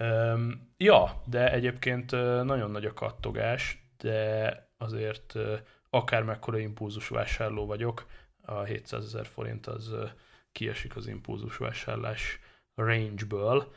Um, 0.00 0.72
ja, 0.76 1.22
de 1.26 1.52
egyébként 1.52 2.10
nagyon 2.44 2.70
nagy 2.70 2.84
a 2.84 2.92
kattogás, 2.92 3.84
de 3.98 4.68
azért 4.78 5.34
akármekkora 5.90 6.58
impulzus 6.58 7.08
vásárló 7.08 7.66
vagyok, 7.66 8.06
a 8.42 8.62
700 8.62 9.04
ezer 9.04 9.26
forint 9.26 9.66
az 9.66 9.94
kiesik 10.52 10.96
az 10.96 11.06
impulzus 11.06 11.56
vásárlás 11.56 12.40
range-ből, 12.74 13.72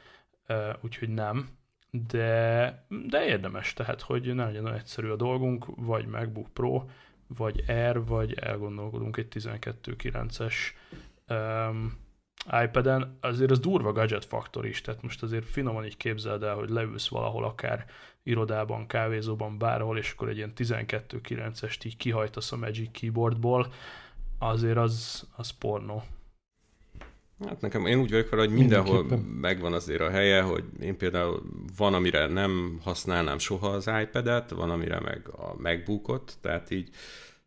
úgyhogy 0.82 1.10
nem, 1.10 1.50
de, 1.92 2.86
de 3.08 3.26
érdemes, 3.26 3.74
tehát 3.74 4.02
hogy 4.02 4.36
ne 4.36 4.46
legyen 4.46 4.74
egyszerű 4.74 5.10
a 5.10 5.16
dolgunk, 5.16 5.66
vagy 5.76 6.06
MacBook 6.06 6.54
Pro, 6.54 6.86
vagy 7.28 7.64
Air, 7.68 8.06
vagy 8.06 8.34
elgondolkodunk 8.34 9.18
egy 9.18 9.28
12.9-es 9.34 10.54
um, 11.28 12.06
iPad-en, 12.64 13.18
azért 13.22 13.52
az 13.52 13.60
durva 13.60 13.92
gadget 13.92 14.26
faktor 14.26 14.66
is, 14.66 14.82
tehát 14.82 15.02
most 15.02 15.24
azért 15.24 15.46
finoman 15.46 15.86
így 15.86 15.98
képzeld 15.98 16.44
el, 16.44 16.56
hogy 16.56 16.70
leülsz 16.70 17.08
valahol 17.08 17.44
akár 17.44 17.86
irodában, 18.24 18.88
kávézóban, 18.88 19.58
bárhol, 19.58 19.98
és 19.98 20.12
akkor 20.12 20.30
egy 20.30 20.38
ilyen 20.38 20.54
12.9-est 20.56 21.86
így 21.86 21.98
kihajtasz 21.98 22.52
a 22.52 22.58
Magic 22.58 22.92
Keyboardból, 23.00 23.74
azért 24.40 24.78
az, 24.78 25.28
az 25.36 25.50
pornó. 25.50 26.04
Hát 27.46 27.62
nekem, 27.62 27.86
én 27.86 28.00
úgy 28.00 28.12
vagyok 28.12 28.30
vele, 28.30 28.46
hogy 28.46 28.54
mindenhol 28.54 29.06
megvan 29.42 29.74
azért 29.74 30.02
a 30.02 30.10
helye, 30.10 30.42
hogy 30.42 30.64
én 30.82 30.98
például 30.98 31.44
van, 31.78 31.94
amire 31.94 32.28
nem 32.28 32.80
használnám 32.84 33.38
soha 33.38 33.68
az 33.68 33.90
iPad-et, 34.02 34.50
van, 34.50 34.70
amire 34.70 35.00
meg 35.00 35.30
a 35.32 35.56
MacBookot, 35.62 36.38
tehát 36.42 36.72
így 36.72 36.90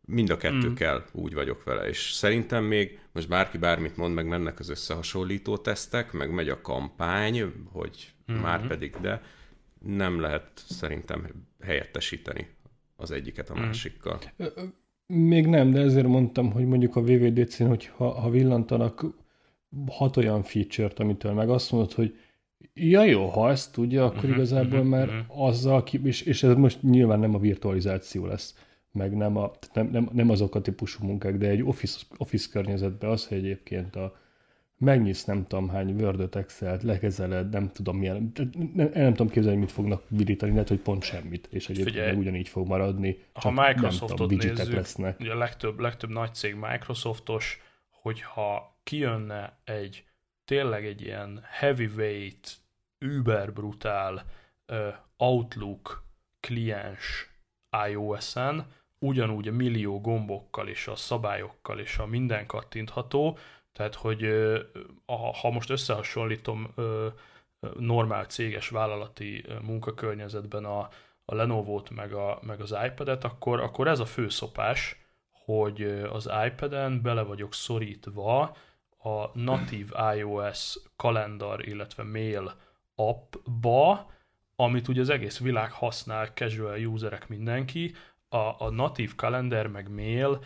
mind 0.04 0.30
a 0.30 0.36
kettő 0.36 0.68
mm. 0.68 0.74
kell, 0.74 1.04
úgy 1.12 1.34
vagyok 1.34 1.64
vele, 1.64 1.88
és 1.88 2.10
szerintem 2.12 2.64
még 2.64 2.98
most 3.12 3.28
bárki 3.28 3.58
bármit 3.58 3.96
mond, 3.96 4.14
meg 4.14 4.26
mennek 4.26 4.58
az 4.58 4.68
összehasonlító 4.68 5.56
tesztek, 5.56 6.12
meg 6.12 6.30
megy 6.30 6.48
a 6.48 6.60
kampány, 6.60 7.52
hogy 7.72 8.12
mm-hmm. 8.32 8.42
már 8.42 8.66
pedig, 8.66 8.96
de 9.00 9.22
nem 9.78 10.20
lehet 10.20 10.50
szerintem 10.54 11.26
helyettesíteni 11.60 12.48
az 12.96 13.10
egyiket 13.10 13.50
a 13.50 13.58
mm. 13.58 13.62
másikkal. 13.62 14.18
Még 15.06 15.46
nem, 15.46 15.70
de 15.70 15.80
ezért 15.80 16.06
mondtam, 16.06 16.52
hogy 16.52 16.66
mondjuk 16.66 16.96
a 16.96 17.02
VVDC-n, 17.02 17.64
hogy 17.64 17.90
ha, 17.96 18.20
ha 18.20 18.30
villantanak 18.30 19.04
hat 19.90 20.16
olyan 20.16 20.42
feature-t, 20.42 20.98
amitől 20.98 21.32
meg 21.32 21.50
azt 21.50 21.72
mondod, 21.72 21.92
hogy 21.92 22.18
ja 22.74 23.04
jó, 23.04 23.26
ha 23.26 23.50
ezt 23.50 23.72
tudja, 23.72 24.04
akkor 24.04 24.16
uh-huh, 24.16 24.34
igazából 24.34 24.78
uh-huh, 24.78 24.90
már 24.90 25.08
uh-huh. 25.08 25.46
azzal, 25.46 25.82
ki, 25.82 26.00
és, 26.04 26.22
és 26.22 26.42
ez 26.42 26.54
most 26.54 26.82
nyilván 26.82 27.18
nem 27.18 27.34
a 27.34 27.38
virtualizáció 27.38 28.26
lesz, 28.26 28.54
meg 28.92 29.16
nem, 29.16 29.36
a, 29.36 29.50
nem, 29.72 29.88
nem, 29.90 30.08
nem 30.12 30.30
azok 30.30 30.54
a 30.54 30.60
típusú 30.60 31.06
munkák, 31.06 31.36
de 31.36 31.48
egy 31.48 31.62
office, 31.62 32.00
office 32.16 32.48
környezetben 32.52 33.10
az, 33.10 33.26
hogy 33.26 33.38
egyébként 33.38 33.96
a, 33.96 34.18
megnyitsz 34.80 35.24
nem 35.24 35.46
tudom 35.46 35.68
hány 35.68 36.02
word 36.02 36.36
Excel-t, 36.36 36.82
lekezeled, 36.82 37.50
nem 37.50 37.70
tudom 37.72 37.96
milyen, 37.96 38.32
nem, 38.74 38.90
nem 38.94 39.10
tudom 39.10 39.28
képzelni, 39.28 39.58
mit 39.58 39.72
fognak 39.72 40.02
virítani, 40.08 40.52
lehet, 40.52 40.68
hogy 40.68 40.80
pont 40.80 41.02
semmit, 41.02 41.48
és 41.50 41.68
egyébként 41.68 41.96
Figyelj, 41.96 42.16
ugyanígy 42.16 42.48
fog 42.48 42.66
maradni, 42.66 43.18
csak 43.32 43.42
ha 43.42 43.50
Microsoftot 43.50 44.18
nem 44.18 44.38
tudom, 44.38 44.56
nézzük, 44.56 44.74
lesznek. 44.74 45.20
Ugye 45.20 45.32
a 45.32 45.38
legtöbb, 45.38 45.78
legtöbb 45.78 46.10
nagy 46.10 46.34
cég 46.34 46.54
Microsoftos, 46.54 47.60
hogyha 47.90 48.79
kijönne 48.82 49.58
egy 49.64 50.04
tényleg 50.44 50.86
egy 50.86 51.00
ilyen 51.00 51.40
heavyweight, 51.50 52.56
über 52.98 53.52
brutál 53.52 54.24
uh, 54.68 54.94
Outlook 55.16 56.04
kliens 56.40 57.30
iOS-en, 57.88 58.72
ugyanúgy 58.98 59.48
a 59.48 59.52
millió 59.52 60.00
gombokkal 60.00 60.68
és 60.68 60.86
a 60.86 60.96
szabályokkal 60.96 61.78
és 61.78 61.98
a 61.98 62.06
minden 62.06 62.46
kattintható, 62.46 63.38
tehát, 63.72 63.94
hogy 63.94 64.26
ha 65.40 65.50
most 65.50 65.70
összehasonlítom 65.70 66.74
normál 67.78 68.24
céges 68.24 68.68
vállalati 68.68 69.44
munkakörnyezetben 69.62 70.64
a, 70.64 70.88
a 71.24 71.34
Lenovo-t 71.34 71.90
meg, 71.90 72.12
a, 72.12 72.38
meg 72.42 72.60
az 72.60 72.76
iPad-et, 72.86 73.24
akkor, 73.24 73.60
akkor 73.60 73.88
ez 73.88 74.00
a 74.00 74.06
fő 74.06 74.28
szopás, 74.28 75.00
hogy 75.30 75.82
az 76.10 76.30
iPad-en 76.46 77.02
bele 77.02 77.22
vagyok 77.22 77.54
szorítva 77.54 78.56
a 79.02 79.38
natív 79.38 79.90
iOS 80.16 80.78
kalendar, 80.96 81.68
illetve 81.68 82.02
mail 82.02 82.54
appba, 82.94 84.10
amit 84.56 84.88
ugye 84.88 85.00
az 85.00 85.08
egész 85.08 85.38
világ 85.38 85.72
használ, 85.72 86.26
casual 86.26 86.84
userek 86.86 87.28
mindenki, 87.28 87.94
a, 88.28 88.64
a 88.64 88.70
natív 88.70 89.14
kalender 89.14 89.66
meg 89.66 89.90
mail 89.90 90.44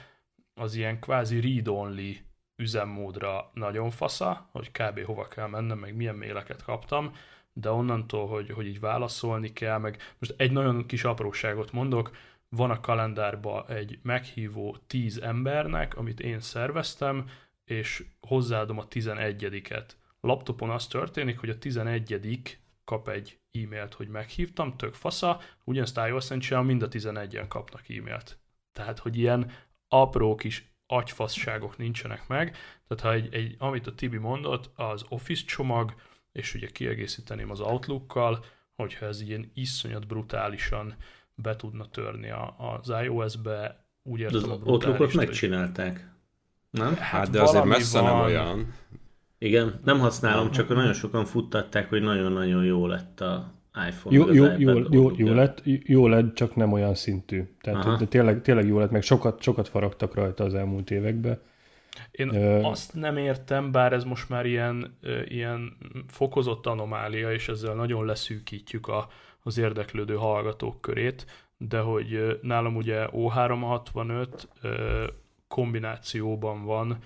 az 0.54 0.74
ilyen 0.74 1.00
kvázi 1.00 1.40
read-only 1.40 2.24
üzemmódra 2.56 3.50
nagyon 3.54 3.90
fasza, 3.90 4.48
hogy 4.52 4.70
kb. 4.70 5.04
hova 5.04 5.28
kell 5.28 5.46
mennem, 5.46 5.78
meg 5.78 5.96
milyen 5.96 6.16
maileket 6.16 6.62
kaptam, 6.62 7.12
de 7.52 7.70
onnantól, 7.70 8.26
hogy, 8.26 8.50
hogy 8.50 8.66
így 8.66 8.80
válaszolni 8.80 9.52
kell, 9.52 9.78
meg 9.78 9.96
most 10.18 10.34
egy 10.36 10.52
nagyon 10.52 10.86
kis 10.86 11.04
apróságot 11.04 11.72
mondok, 11.72 12.10
van 12.48 12.70
a 12.70 12.80
kalendárban 12.80 13.64
egy 13.68 13.98
meghívó 14.02 14.76
10 14.86 15.18
embernek, 15.18 15.96
amit 15.96 16.20
én 16.20 16.40
szerveztem, 16.40 17.28
és 17.64 18.04
hozzáadom 18.20 18.78
a 18.78 18.88
11-et. 18.88 19.88
Laptopon 20.20 20.70
az 20.70 20.86
történik, 20.86 21.38
hogy 21.38 21.48
a 21.48 21.58
11 21.58 22.48
kap 22.84 23.08
egy 23.08 23.38
e-mailt, 23.52 23.94
hogy 23.94 24.08
meghívtam, 24.08 24.76
tök 24.76 24.94
fasza, 24.94 25.40
ugyanezt 25.64 26.00
iOS-en 26.08 26.38
csinál, 26.38 26.62
mind 26.62 26.82
a 26.82 26.88
11-en 26.88 27.46
kapnak 27.48 27.88
e-mailt. 27.88 28.38
Tehát, 28.72 28.98
hogy 28.98 29.16
ilyen 29.16 29.52
apró 29.88 30.34
kis 30.34 30.72
agyfasságok 30.86 31.76
nincsenek 31.76 32.26
meg. 32.28 32.56
Tehát, 32.86 33.02
ha 33.02 33.12
egy, 33.12 33.34
egy, 33.34 33.54
amit 33.58 33.86
a 33.86 33.94
Tibi 33.94 34.16
mondott, 34.16 34.70
az 34.74 35.04
Office 35.08 35.44
csomag, 35.46 35.94
és 36.32 36.54
ugye 36.54 36.66
kiegészíteném 36.66 37.50
az 37.50 37.60
Outlook-kal, 37.60 38.44
hogyha 38.74 39.06
ez 39.06 39.20
ilyen 39.20 39.50
iszonyat 39.54 40.06
brutálisan 40.06 40.96
be 41.34 41.56
tudna 41.56 41.90
törni 41.90 42.30
a, 42.30 42.54
az 42.58 42.92
iOS-be, 43.02 43.88
úgy 44.02 44.20
értem 44.20 44.40
De 44.40 44.46
az 44.46 44.60
a 44.60 44.64
Outlookot 44.64 45.14
megcsinálták. 45.14 46.13
Nem? 46.74 46.86
Hát, 46.86 46.98
hát 46.98 47.30
de 47.30 47.42
azért 47.42 47.64
messze 47.64 48.00
van. 48.00 48.12
nem 48.12 48.24
olyan. 48.24 48.74
Igen, 49.38 49.80
nem 49.84 49.98
használom, 49.98 50.50
csak 50.50 50.68
nagyon 50.68 50.92
sokan 50.92 51.24
futtatták, 51.24 51.88
hogy 51.88 52.02
nagyon-nagyon 52.02 52.64
jó 52.64 52.86
lett 52.86 53.20
a 53.20 53.52
iPhone. 53.88 54.16
Jó, 54.16 54.32
jó, 54.32 54.44
jó, 54.58 54.78
jó, 54.90 55.10
jó, 55.16 55.32
lett, 55.34 55.62
jó 55.64 56.06
lett, 56.06 56.34
csak 56.34 56.56
nem 56.56 56.72
olyan 56.72 56.94
szintű. 56.94 57.42
Tehát 57.60 57.98
de 57.98 58.06
tényleg, 58.06 58.42
tényleg 58.42 58.66
jó 58.66 58.78
lett, 58.78 58.90
meg 58.90 59.02
sokat, 59.02 59.42
sokat 59.42 59.68
faragtak 59.68 60.14
rajta 60.14 60.44
az 60.44 60.54
elmúlt 60.54 60.90
években. 60.90 61.40
Én 62.10 62.28
uh, 62.28 62.66
azt 62.66 62.94
nem 62.94 63.16
értem, 63.16 63.72
bár 63.72 63.92
ez 63.92 64.04
most 64.04 64.28
már 64.28 64.46
ilyen, 64.46 64.98
ilyen 65.24 65.76
fokozott 66.08 66.66
anomália, 66.66 67.32
és 67.32 67.48
ezzel 67.48 67.74
nagyon 67.74 68.04
leszűkítjük 68.04 68.88
a, 68.88 69.08
az 69.42 69.58
érdeklődő 69.58 70.14
hallgatók 70.14 70.80
körét, 70.80 71.26
de 71.56 71.78
hogy 71.78 72.38
nálam 72.42 72.76
ugye 72.76 73.06
O365 73.12 74.26
uh, 74.62 74.70
kombinációban 75.54 76.64
van 76.64 76.98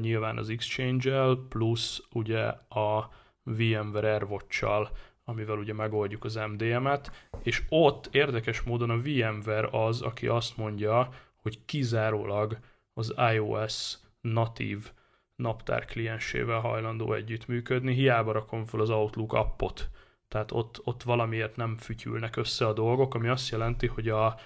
nyilván 0.00 0.36
az 0.38 0.48
Exchange-el, 0.48 1.46
plusz 1.48 2.02
ugye 2.12 2.44
a 2.68 3.10
VMware 3.42 4.12
AirWatch-sal, 4.12 4.90
amivel 5.24 5.58
ugye 5.58 5.72
megoldjuk 5.72 6.24
az 6.24 6.34
MDM-et, 6.34 7.28
és 7.42 7.62
ott 7.68 8.08
érdekes 8.12 8.60
módon 8.60 8.90
a 8.90 9.00
VMware 9.00 9.68
az, 9.70 10.02
aki 10.02 10.26
azt 10.26 10.56
mondja, 10.56 11.08
hogy 11.42 11.64
kizárólag 11.64 12.58
az 12.94 13.14
iOS 13.32 13.94
natív 14.20 14.90
naptár 15.36 15.84
kliensével 15.84 16.60
hajlandó 16.60 17.12
együttműködni, 17.12 17.94
hiába 17.94 18.32
rakom 18.32 18.64
fel 18.64 18.80
az 18.80 18.90
Outlook 18.90 19.32
appot. 19.32 19.88
Tehát 20.28 20.52
ott, 20.52 20.80
ott 20.84 21.02
valamiért 21.02 21.56
nem 21.56 21.76
fütyülnek 21.76 22.36
össze 22.36 22.66
a 22.66 22.72
dolgok, 22.72 23.14
ami 23.14 23.28
azt 23.28 23.50
jelenti, 23.50 23.86
hogy 23.86 24.08
a, 24.08 24.36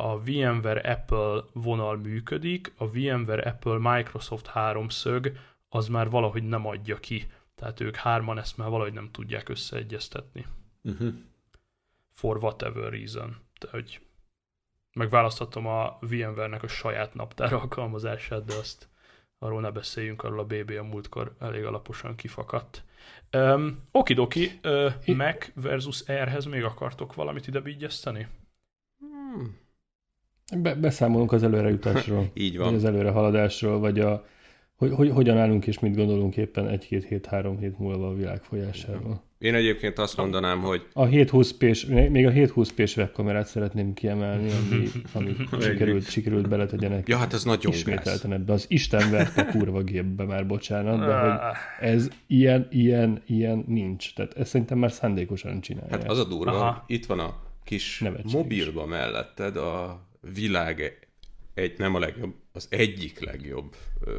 a 0.00 0.20
VMware 0.20 0.92
Apple 0.92 1.44
vonal 1.52 1.96
működik, 1.96 2.72
a 2.76 2.88
VMware 2.90 3.42
Apple 3.42 3.78
Microsoft 3.78 4.46
háromszög 4.46 5.32
az 5.68 5.88
már 5.88 6.10
valahogy 6.10 6.42
nem 6.42 6.66
adja 6.66 6.96
ki. 6.96 7.26
Tehát 7.54 7.80
ők 7.80 7.96
hárman 7.96 8.38
ezt 8.38 8.56
már 8.56 8.68
valahogy 8.68 8.92
nem 8.92 9.10
tudják 9.10 9.48
összeegyeztetni. 9.48 10.46
Uh-huh. 10.82 11.14
For 12.12 12.36
whatever 12.36 12.90
reason. 12.90 13.36
Tehát, 13.58 13.74
hogy 13.74 14.00
megválaszthatom 14.92 15.66
a 15.66 15.98
VMware-nek 16.00 16.62
a 16.62 16.68
saját 16.68 17.14
naptár 17.14 17.52
alkalmazását, 17.52 18.44
de 18.44 18.54
azt 18.54 18.88
arról 19.38 19.60
ne 19.60 19.70
beszéljünk, 19.70 20.22
arról 20.22 20.38
a 20.38 20.44
BB 20.44 20.70
a 20.70 20.82
múltkor 20.82 21.36
elég 21.38 21.64
alaposan 21.64 22.14
kifakadt. 22.14 22.84
Um, 23.32 23.88
okidoki, 23.90 24.60
uh, 24.64 24.92
Mac 25.06 25.50
versus 25.54 26.00
Airhez 26.00 26.44
még 26.44 26.64
akartok 26.64 27.14
valamit 27.14 27.46
ide 27.46 27.60
bígyeszteni? 27.60 28.28
Hmm. 28.98 29.58
Be- 30.56 30.74
beszámolunk 30.74 31.32
az 31.32 31.42
előrejutásról. 31.42 32.30
Így 32.34 32.56
van. 32.56 32.66
Vagy 32.66 32.76
az 32.76 32.84
előrehaladásról, 32.84 33.78
vagy 33.78 34.00
a, 34.00 34.26
hogy, 34.76 34.92
hogy 34.92 35.10
hogyan 35.10 35.38
állunk 35.38 35.66
és 35.66 35.78
mit 35.78 35.96
gondolunk 35.96 36.36
éppen 36.36 36.68
egy-két 36.68 37.04
hét, 37.04 37.26
három 37.26 37.58
hét 37.58 37.78
múlva 37.78 38.08
a 38.08 38.14
világ 38.14 38.42
folyásáról. 38.42 39.26
Én 39.38 39.54
egyébként 39.54 39.98
azt 39.98 40.16
mondanám, 40.16 40.60
hogy... 40.60 40.86
A 40.92 41.06
720p-s, 41.06 42.10
még 42.10 42.26
a 42.26 42.30
720p-s 42.30 42.96
webkamerát 42.96 43.46
szeretném 43.46 43.94
kiemelni, 43.94 44.50
ami, 44.50 44.88
ami 45.12 45.36
sikerült, 45.64 46.10
sikerült 46.10 46.48
beletegyenek. 46.48 47.08
Ja, 47.08 47.16
hát 47.16 47.32
ez 47.32 47.44
nagyon 47.44 47.72
Ismételten 47.72 48.32
ebbe 48.32 48.52
az 48.52 48.64
Isten 48.68 49.10
verte 49.10 49.44
kurva 49.44 49.82
gépbe 49.82 50.24
már, 50.24 50.46
bocsánat, 50.46 50.98
de 50.98 51.18
hogy 51.18 51.38
ez 51.80 52.08
ilyen, 52.26 52.68
ilyen, 52.70 53.22
ilyen 53.26 53.64
nincs. 53.66 54.14
Tehát 54.14 54.36
ezt 54.36 54.50
szerintem 54.50 54.78
már 54.78 54.92
szándékosan 54.92 55.60
csinálják. 55.60 56.00
Hát 56.00 56.10
az 56.10 56.18
a 56.18 56.24
durva, 56.24 56.50
Aha. 56.50 56.84
itt 56.86 57.06
van 57.06 57.18
a 57.18 57.34
kis 57.64 58.04
mobilba 58.32 58.86
melletted 58.86 59.56
a 59.56 60.00
világ 60.34 60.98
egy, 61.54 61.78
nem 61.78 61.94
a 61.94 61.98
legjobb, 61.98 62.34
az 62.52 62.66
egyik 62.70 63.20
legjobb 63.20 63.76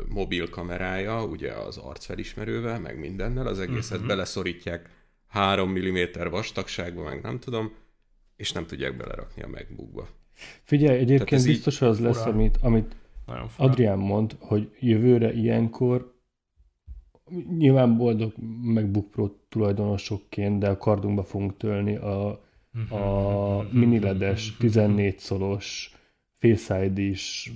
mobil 0.08 0.50
kamerája, 0.50 1.24
ugye 1.24 1.52
az 1.52 1.78
arcfelismerővel, 1.78 2.80
meg 2.80 3.00
mindennel, 3.00 3.48
az 3.48 3.60
egészet 3.60 3.92
uh-huh. 3.92 4.08
beleszorítják 4.08 4.90
3 5.28 5.72
mm 5.72 5.98
vastagságba, 6.30 7.04
meg 7.04 7.22
nem 7.22 7.40
tudom, 7.40 7.72
és 8.36 8.52
nem 8.52 8.66
tudják 8.66 8.98
belerakni 8.98 9.42
a 9.42 9.48
MacBookba. 9.48 10.08
Figyelj, 10.64 11.00
egyébként 11.00 11.46
biztos 11.46 11.82
az 11.82 12.00
lesz, 12.00 12.18
fura. 12.18 12.32
amit, 12.32 12.58
amit 12.62 12.96
Adrián 13.58 13.98
mond, 13.98 14.36
hogy 14.40 14.76
jövőre 14.80 15.34
ilyenkor 15.34 16.18
nyilván 17.58 17.98
boldog 17.98 18.34
MacBook 18.62 19.12
Pro 19.12 19.30
tulajdonosokként, 19.50 20.60
de 20.60 20.70
a 20.70 20.78
kardunkba 20.78 21.24
fogunk 21.24 21.58
tölni 21.58 21.96
a, 21.96 22.30
a 22.90 23.68
miniledes 23.72 24.58
14 24.58 25.20
szolos 25.20 25.99
Face 26.40 26.86
ID-s 26.86 27.52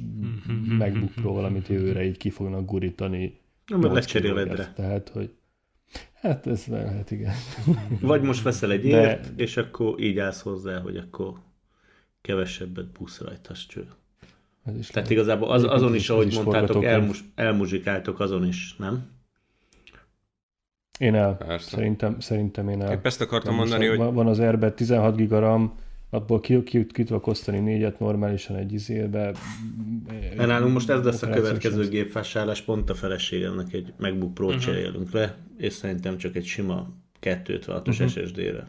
MacBook 0.68 1.12
Pro 1.12 1.34
valamit 1.34 1.68
jövőre 1.68 2.06
így 2.06 2.18
ki 2.18 2.30
fognak 2.30 2.66
gurítani. 2.66 3.40
Nem, 3.68 3.94
lecseréled 3.94 4.74
Tehát, 4.76 5.10
hogy 5.10 5.34
Hát 6.24 6.48
ez 6.48 6.66
lehet, 6.66 7.12
igen. 7.12 7.34
Vagy 8.02 8.22
most 8.22 8.44
veszel 8.44 8.72
egy 8.72 8.82
De... 8.82 9.10
ért, 9.10 9.40
és 9.40 9.58
akkor 9.58 10.00
így 10.00 10.20
állsz 10.20 10.42
hozzá, 10.42 10.80
hogy 10.80 10.98
akkor 10.98 11.34
kevesebbet 12.22 12.92
busz 12.92 13.20
rajta, 13.20 13.54
cső. 13.54 13.88
Tehát 14.64 14.94
lehet. 14.94 15.10
igazából 15.10 15.52
az, 15.52 15.64
azon 15.64 15.96
is, 15.96 16.10
ahogy 16.10 16.28
is 16.28 16.36
mondtátok, 16.36 16.84
elmus, 16.84 17.24
elmuzsikáltok 17.36 18.20
azon 18.20 18.48
is, 18.48 18.76
nem? 18.76 19.12
Én 21.00 21.16
el. 21.16 21.38
Persze. 21.38 21.70
Szerintem, 21.70 22.20
szerintem 22.20 22.70
én 22.70 22.82
el. 22.82 22.92
Épp 22.92 23.06
ezt 23.06 23.22
akartam 23.22 23.56
mondani, 23.56 23.86
hogy... 23.86 23.98
Van 23.98 24.28
az 24.28 24.40
Airbed 24.40 24.74
16 24.74 25.16
gigaram, 25.16 25.76
abból 26.14 26.40
ki, 26.40 26.64
ki, 26.64 26.86
ki 26.86 27.04
tudok 27.04 27.28
osztani 27.28 27.60
négyet 27.60 28.00
normálisan 28.00 28.56
egy 28.56 28.74
izébe. 28.74 29.32
Mert 30.36 30.48
nálunk 30.48 30.74
most 30.74 30.90
ez 30.90 31.04
lesz 31.04 31.22
a 31.22 31.30
következő 31.30 31.88
gépvásárlás, 31.88 32.62
pont 32.62 32.90
a 32.90 32.96
feleségemnek 32.96 33.74
egy 33.74 33.94
MacBook 33.98 34.34
Pro 34.34 34.46
uh-huh. 34.46 34.62
cserélünk 34.62 35.12
le, 35.12 35.38
és 35.58 35.74
szerintem 35.74 36.18
csak 36.18 36.36
egy 36.36 36.46
sima 36.46 36.94
256-os 37.22 37.88
uh-huh. 37.88 38.08
SSD-re. 38.08 38.68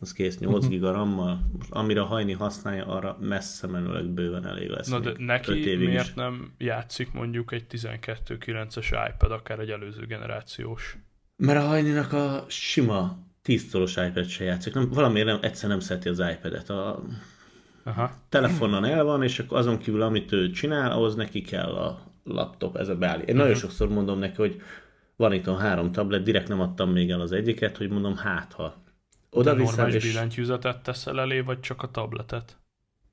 Az 0.00 0.12
kész 0.12 0.38
8 0.38 0.54
uh-huh. 0.54 0.70
giga 0.70 0.92
RAM-mal, 0.92 1.50
amire 1.68 2.00
hajni 2.00 2.32
használja, 2.32 2.86
arra 2.86 3.18
messze 3.20 3.66
menőleg 3.66 4.06
bőven 4.06 4.46
elég 4.46 4.68
lesz. 4.68 4.88
Na 4.88 5.00
de 5.00 5.12
neki 5.16 5.76
miért 5.76 6.06
is. 6.06 6.14
nem 6.14 6.52
játszik 6.58 7.12
mondjuk 7.12 7.52
egy 7.52 7.64
12.9-es 7.70 9.10
iPad, 9.12 9.30
akár 9.30 9.58
egy 9.58 9.70
előző 9.70 10.06
generációs? 10.06 10.96
Mert 11.36 11.58
a 11.58 11.66
hajninak 11.66 12.12
a 12.12 12.44
sima 12.48 13.30
10 13.42 13.68
szoros 13.68 13.96
iPad 13.96 14.26
se 14.26 14.44
játszik. 14.44 14.74
Nem, 14.74 14.90
valamiért 14.90 15.26
nem, 15.26 15.38
egyszer 15.40 15.68
nem 15.68 15.80
szereti 15.80 16.08
az 16.08 16.18
iPad-et. 16.18 16.70
A 16.70 17.02
Aha. 17.84 18.10
telefonon 18.28 18.84
el 18.84 19.04
van, 19.04 19.22
és 19.22 19.38
akkor 19.38 19.58
azon 19.58 19.78
kívül, 19.78 20.02
amit 20.02 20.32
ő 20.32 20.50
csinál, 20.50 20.92
ahhoz 20.92 21.14
neki 21.14 21.40
kell 21.40 21.74
a 21.74 22.00
laptop, 22.24 22.76
ez 22.76 22.88
a 22.88 22.96
beállít. 22.96 23.28
Én 23.28 23.34
uh-huh. 23.34 23.38
nagyon 23.38 23.56
mhm. 23.56 23.60
sokszor 23.60 23.88
mondom 23.88 24.18
neki, 24.18 24.36
hogy 24.36 24.62
van 25.16 25.32
itt 25.32 25.46
a 25.46 25.56
három 25.56 25.92
tablet, 25.92 26.22
direkt 26.22 26.48
nem 26.48 26.60
adtam 26.60 26.90
még 26.90 27.10
el 27.10 27.20
az 27.20 27.32
egyiket, 27.32 27.76
hogy 27.76 27.88
mondom, 27.88 28.16
hát 28.16 28.52
ha 28.52 28.82
oda 29.30 29.54
De 29.54 29.62
normális 29.62 29.94
és... 29.94 30.12
billentyűzetet 30.12 30.82
teszel 30.82 31.20
elé, 31.20 31.40
vagy 31.40 31.60
csak 31.60 31.82
a 31.82 31.90
tabletet? 31.90 32.56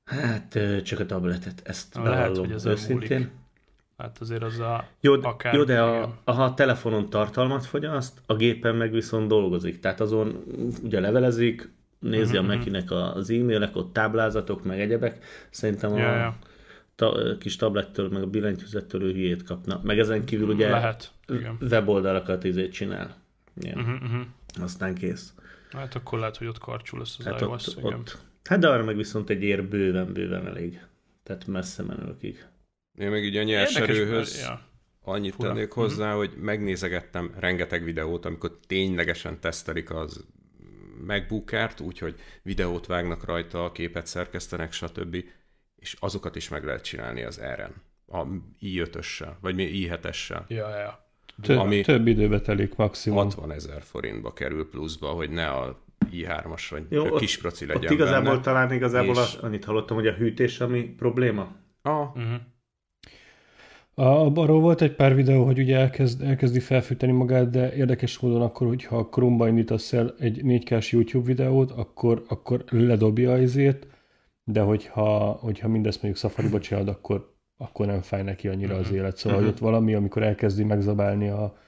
Hát 0.04 0.58
csak 0.82 1.00
a 1.00 1.06
tabletet, 1.06 1.60
ezt 1.64 1.94
Lehet, 1.94 2.36
hogy 2.36 2.52
ez 2.52 2.64
őszintén. 2.64 3.18
Múlik. 3.18 3.30
Hát 4.00 4.18
azért 4.20 4.42
az 4.42 4.58
a... 4.58 4.84
Jó, 5.00 5.14
akár, 5.22 5.54
jó 5.54 5.64
de 5.64 5.82
a, 5.82 6.18
ha 6.24 6.44
a 6.44 6.54
telefonon 6.54 7.10
tartalmat 7.10 7.66
fogyaszt, 7.66 8.22
a 8.26 8.34
gépen 8.34 8.74
meg 8.74 8.92
viszont 8.92 9.28
dolgozik. 9.28 9.80
Tehát 9.80 10.00
azon 10.00 10.44
ugye 10.82 11.00
levelezik, 11.00 11.72
nézi 11.98 12.22
uh-huh. 12.22 12.38
a 12.38 12.42
mhm, 12.42 12.50
Mekinek 12.50 12.84
mhm. 12.84 12.94
az 12.94 13.30
e-mailek, 13.30 13.76
ott 13.76 13.92
táblázatok, 13.92 14.64
meg 14.64 14.80
egyebek. 14.80 15.24
Szerintem 15.50 15.96
ja, 15.96 16.12
a 16.12 16.16
ja. 16.16 16.36
Ta, 16.94 17.36
kis 17.38 17.56
tablettől, 17.56 18.08
meg 18.08 18.22
a 18.22 18.26
billentyűzettől 18.26 19.02
ő 19.02 19.12
hülyét 19.12 19.42
kapna. 19.42 19.80
Meg 19.82 19.98
ezen 19.98 20.24
kívül 20.24 20.48
ugye 20.48 20.70
Lehet, 20.70 21.10
igen. 21.28 21.58
weboldalakat 21.70 22.44
izét 22.44 22.72
csinál. 22.72 23.16
Uh-huh, 23.64 24.02
uh-huh. 24.02 24.20
Aztán 24.60 24.94
kész. 24.94 25.34
Hát 25.70 25.94
akkor 25.94 26.18
lehet, 26.18 26.36
hogy 26.36 26.46
ott 26.46 26.58
karcsú 26.58 26.96
lesz 26.96 27.16
az 27.18 27.24
hát 27.24 27.40
iOS, 27.40 27.66
ott, 27.76 27.84
ott, 27.84 28.18
Hát 28.44 28.58
de 28.58 28.68
arra 28.68 28.84
meg 28.84 28.96
viszont 28.96 29.30
egy 29.30 29.42
ér 29.42 29.68
bőven-bőven 29.68 30.46
elég. 30.46 30.80
Tehát 31.22 31.46
messze 31.46 31.82
menőkig. 31.82 32.46
Én 32.98 33.10
meg 33.10 33.24
így 33.24 33.36
a 33.36 33.42
nyerserőhöz 33.42 34.40
ja. 34.40 34.60
annyit 35.02 35.34
Fura. 35.34 35.48
tennék 35.48 35.72
hozzá, 35.72 36.08
mm-hmm. 36.08 36.16
hogy 36.16 36.30
megnézegettem 36.36 37.34
rengeteg 37.38 37.84
videót, 37.84 38.24
amikor 38.24 38.58
ténylegesen 38.66 39.40
tesztelik 39.40 39.90
az 39.90 40.24
MacBookert, 41.06 41.80
úgyhogy 41.80 42.14
videót 42.42 42.86
vágnak 42.86 43.24
rajta, 43.24 43.72
képet 43.72 44.06
szerkesztenek, 44.06 44.72
stb. 44.72 45.24
És 45.76 45.96
azokat 46.00 46.36
is 46.36 46.48
meg 46.48 46.64
lehet 46.64 46.82
csinálni 46.82 47.22
az 47.22 47.40
r 47.56 47.70
a 48.10 48.26
i5-össel, 48.60 49.32
vagy 49.40 49.54
mi 49.54 49.70
i7-essel. 49.72 50.46
Ja, 50.48 50.78
ja. 50.78 51.08
Több, 51.42 51.58
ami 51.58 51.80
több 51.80 52.06
időbe 52.06 52.40
telik 52.40 52.76
maximum. 52.76 53.18
60 53.18 53.52
ezer 53.52 53.82
forintba 53.82 54.32
kerül 54.32 54.68
pluszba, 54.68 55.08
hogy 55.08 55.30
ne 55.30 55.48
a 55.48 55.82
i3-as 56.12 56.66
vagy 56.70 56.86
Jó, 56.88 57.14
kis 57.14 57.38
proci 57.38 57.66
legyen 57.66 57.82
ott 57.82 57.90
igazából 57.90 58.30
benne. 58.30 58.42
talán 58.42 58.72
igazából 58.72 59.14
és... 59.14 59.34
annyit 59.34 59.64
hallottam, 59.64 59.96
hogy 59.96 60.06
a 60.06 60.12
hűtés 60.12 60.60
ami 60.60 60.82
probléma. 60.82 61.56
Ah. 61.82 62.16
Uh-huh. 62.16 62.40
Arról 64.00 64.60
volt 64.60 64.82
egy 64.82 64.94
pár 64.94 65.14
videó, 65.14 65.44
hogy 65.44 65.58
ugye 65.58 65.76
elkezd, 65.76 66.22
elkezdi 66.22 66.60
felfűteni 66.60 67.12
magát, 67.12 67.50
de 67.50 67.74
érdekes 67.74 68.18
módon 68.18 68.42
akkor, 68.42 68.66
hogyha 68.66 68.96
a 68.96 69.08
Chrome-ba 69.08 69.48
indítasz 69.48 69.92
el 69.92 70.14
egy 70.18 70.40
4K-s 70.44 70.92
YouTube 70.92 71.26
videót, 71.26 71.70
akkor, 71.70 72.24
akkor 72.28 72.64
ledobja 72.70 73.32
azért, 73.32 73.86
de 74.44 74.60
hogyha, 74.60 75.30
hogyha 75.40 75.68
mindezt 75.68 76.02
mondjuk 76.02 76.24
Safari-ba 76.24 76.60
csinálod, 76.60 76.88
akkor, 76.88 77.34
akkor 77.56 77.86
nem 77.86 78.00
fáj 78.00 78.22
neki 78.22 78.48
annyira 78.48 78.76
az 78.76 78.86
mhm. 78.86 78.94
élet. 78.94 79.16
Szóval, 79.16 79.38
hogy 79.38 79.48
ott 79.48 79.58
valami, 79.58 79.94
amikor 79.94 80.22
elkezdi 80.22 80.64
megzabálni 80.64 81.28
a, 81.28 81.58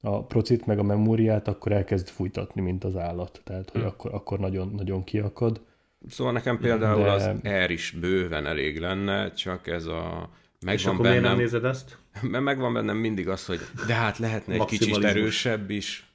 a 0.00 0.24
procit 0.24 0.66
meg 0.66 0.78
a 0.78 0.82
memóriát, 0.82 1.48
akkor 1.48 1.72
elkezd 1.72 2.08
fújtatni, 2.08 2.60
mint 2.60 2.84
az 2.84 2.96
állat. 2.96 3.40
Tehát, 3.44 3.70
hogy 3.70 3.80
uh-huh. 3.80 3.94
akkor, 3.94 4.14
akkor 4.14 4.38
nagyon, 4.38 4.72
nagyon 4.76 5.04
kiakad. 5.04 5.60
Szóval 6.08 6.32
nekem 6.32 6.58
például 6.58 7.02
de... 7.02 7.10
az 7.10 7.30
R 7.66 7.70
is 7.70 7.96
bőven 8.00 8.46
elég 8.46 8.78
lenne, 8.78 9.32
csak 9.32 9.66
ez 9.66 9.84
a 9.86 10.30
Megvan 10.64 10.74
És 10.74 10.86
akkor 10.86 11.02
bennem, 11.02 11.22
nem 11.22 11.36
nézed 11.36 11.64
ezt? 11.64 11.98
Mert 12.20 12.44
megvan 12.44 12.72
bennem 12.72 12.96
mindig 12.96 13.28
az, 13.28 13.46
hogy 13.46 13.60
de 13.86 13.94
hát 13.94 14.18
lehetne 14.18 14.54
egy 14.54 14.64
kicsit 14.64 15.04
erősebb 15.04 15.70
is, 15.70 16.12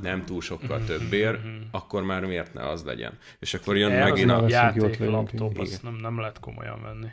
nem 0.00 0.24
túl 0.24 0.40
sokkal 0.40 0.84
többért, 0.84 1.40
akkor 1.70 2.02
már 2.02 2.24
miért 2.24 2.54
ne 2.54 2.68
az 2.68 2.84
legyen. 2.84 3.18
És 3.38 3.54
akkor 3.54 3.76
jön 3.76 3.90
e, 3.90 4.04
megint 4.04 4.30
a... 4.30 4.48
játék 4.48 4.98
laptop, 4.98 5.58
azt 5.58 5.82
nem, 5.82 5.94
nem 5.94 6.18
lehet 6.18 6.40
komolyan 6.40 6.82
venni. 6.82 7.08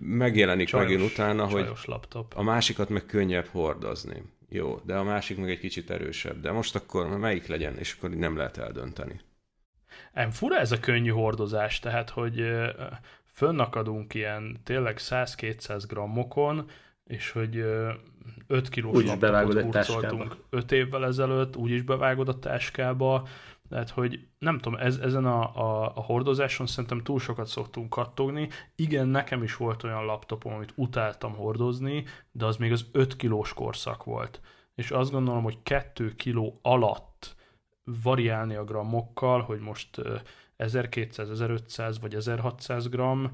Megjelenik 0.00 0.66
csajos, 0.66 0.88
megint 0.88 1.10
utána, 1.10 1.46
hogy 1.46 1.68
laptop. 1.84 2.32
a 2.36 2.42
másikat 2.42 2.88
meg 2.88 3.06
könnyebb 3.06 3.46
hordozni. 3.46 4.22
Jó, 4.48 4.80
de 4.84 4.94
a 4.94 5.02
másik 5.02 5.38
meg 5.38 5.50
egy 5.50 5.58
kicsit 5.58 5.90
erősebb. 5.90 6.40
De 6.40 6.50
most 6.50 6.74
akkor 6.74 7.06
melyik 7.06 7.46
legyen, 7.46 7.76
és 7.78 7.96
akkor 7.98 8.10
nem 8.10 8.36
lehet 8.36 8.58
eldönteni. 8.58 9.20
Nem, 10.12 10.30
fura 10.30 10.58
ez 10.58 10.72
a 10.72 10.80
könnyű 10.80 11.10
hordozás, 11.10 11.78
tehát, 11.78 12.10
hogy 12.10 12.42
fönnakadunk 13.36 14.14
ilyen 14.14 14.60
tényleg 14.64 14.96
100-200 14.98 15.84
grammokon, 15.88 16.70
és 17.04 17.30
hogy 17.30 17.56
5 18.46 18.68
kilós 18.68 19.04
laptopot 19.04 19.72
kurcoltunk 19.72 20.36
5 20.50 20.72
évvel 20.72 21.04
ezelőtt, 21.04 21.56
úgy 21.56 21.70
is 21.70 21.82
bevágod 21.82 22.28
a 22.28 22.38
táskába, 22.38 23.28
tehát, 23.68 23.90
hogy 23.90 24.26
nem 24.38 24.58
tudom, 24.58 24.78
ez, 24.78 24.96
ezen 24.96 25.24
a, 25.24 25.56
a, 25.56 25.92
a 25.94 26.00
hordozáson 26.00 26.66
szerintem 26.66 27.02
túl 27.02 27.18
sokat 27.18 27.46
szoktunk 27.46 27.88
kattogni. 27.88 28.48
Igen, 28.74 29.08
nekem 29.08 29.42
is 29.42 29.56
volt 29.56 29.82
olyan 29.82 30.04
laptopom, 30.04 30.52
amit 30.52 30.72
utáltam 30.74 31.34
hordozni, 31.34 32.04
de 32.32 32.44
az 32.44 32.56
még 32.56 32.72
az 32.72 32.86
5 32.92 33.16
kilós 33.16 33.54
korszak 33.54 34.04
volt. 34.04 34.40
És 34.74 34.90
azt 34.90 35.10
gondolom, 35.10 35.42
hogy 35.42 35.62
2 35.62 36.14
kiló 36.14 36.58
alatt 36.62 37.36
variálni 38.02 38.54
a 38.54 38.64
grammokkal, 38.64 39.40
hogy 39.42 39.58
most 39.58 40.00
1200, 40.56 41.30
1500 41.30 42.00
vagy 42.00 42.14
1600 42.14 42.88
gram, 42.88 43.30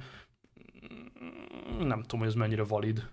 nem 1.79 2.01
tudom, 2.01 2.21
hogy 2.21 2.29
ez 2.29 2.35
mennyire 2.35 2.65
valid. 2.65 3.09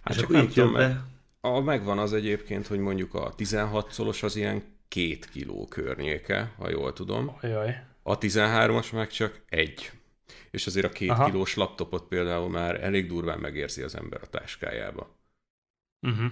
Hát 0.00 0.16
csak 0.16 0.28
nem 0.28 0.48
tudom, 0.48 0.72
be. 0.72 1.04
A, 1.40 1.60
megvan 1.60 1.98
az 1.98 2.12
egyébként, 2.12 2.66
hogy 2.66 2.78
mondjuk 2.78 3.14
a 3.14 3.34
16 3.34 3.92
szolos 3.92 4.22
az 4.22 4.36
ilyen 4.36 4.62
két 4.88 5.28
kiló 5.28 5.66
környéke, 5.66 6.52
ha 6.56 6.70
jól 6.70 6.92
tudom. 6.92 7.36
Ajaj. 7.40 7.84
A 8.02 8.18
13-as 8.18 8.92
meg 8.92 9.08
csak 9.08 9.42
egy. 9.48 9.90
És 10.50 10.66
azért 10.66 10.86
a 10.86 10.88
két 10.88 11.10
Aha. 11.10 11.24
kilós 11.24 11.54
laptopot 11.54 12.08
például 12.08 12.48
már 12.48 12.84
elég 12.84 13.06
durván 13.06 13.38
megérzi 13.38 13.82
az 13.82 13.94
ember 13.94 14.20
a 14.22 14.26
táskájába. 14.26 15.16
Uh-huh. 16.06 16.30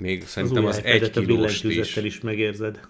Még 0.00 0.26
szerintem 0.26 0.66
az, 0.66 0.76
az 0.76 0.84
egy 0.84 1.10
kilós 1.10 1.62
is. 1.62 1.96
is 1.96 2.20
megérzed. 2.20 2.80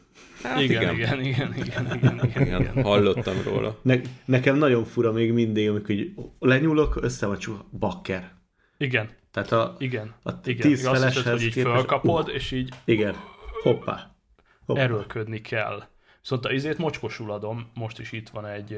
Hát 0.42 0.60
igen, 0.60 0.94
igen, 0.94 0.94
igen, 0.94 1.24
igen, 1.24 1.54
igen, 1.54 1.94
igen, 1.94 2.20
igen, 2.24 2.60
igen. 2.60 2.82
Hallottam 2.82 3.42
róla. 3.44 3.78
Ne, 3.82 4.00
nekem 4.24 4.56
nagyon 4.56 4.84
fura 4.84 5.12
még 5.12 5.32
mindig, 5.32 5.68
amikor 5.68 5.90
így 5.90 6.12
lenyúlok, 6.38 7.02
össze 7.02 7.26
van 7.26 7.38
bakker. 7.78 8.32
Igen. 8.78 9.08
Tehát 9.30 9.52
a, 9.52 9.76
igen. 9.78 10.14
a 10.22 10.30
igen. 10.44 10.68
tíz 10.68 10.80
igen. 10.80 10.94
feleshez 10.94 11.24
hogy 11.24 11.42
így 11.42 11.52
képes, 11.52 11.72
fölkapod, 11.72 12.28
uh, 12.28 12.34
és 12.34 12.50
így... 12.50 12.68
Igen. 12.84 13.14
Hoppá. 13.62 14.16
Hoppá. 14.66 14.80
Erőlködni 14.80 15.40
kell. 15.40 15.82
Szóval 16.20 16.52
izét 16.52 16.78
mocskosul 16.78 17.32
adom, 17.32 17.70
most 17.74 17.98
is 17.98 18.12
itt 18.12 18.28
van 18.28 18.46
egy 18.46 18.76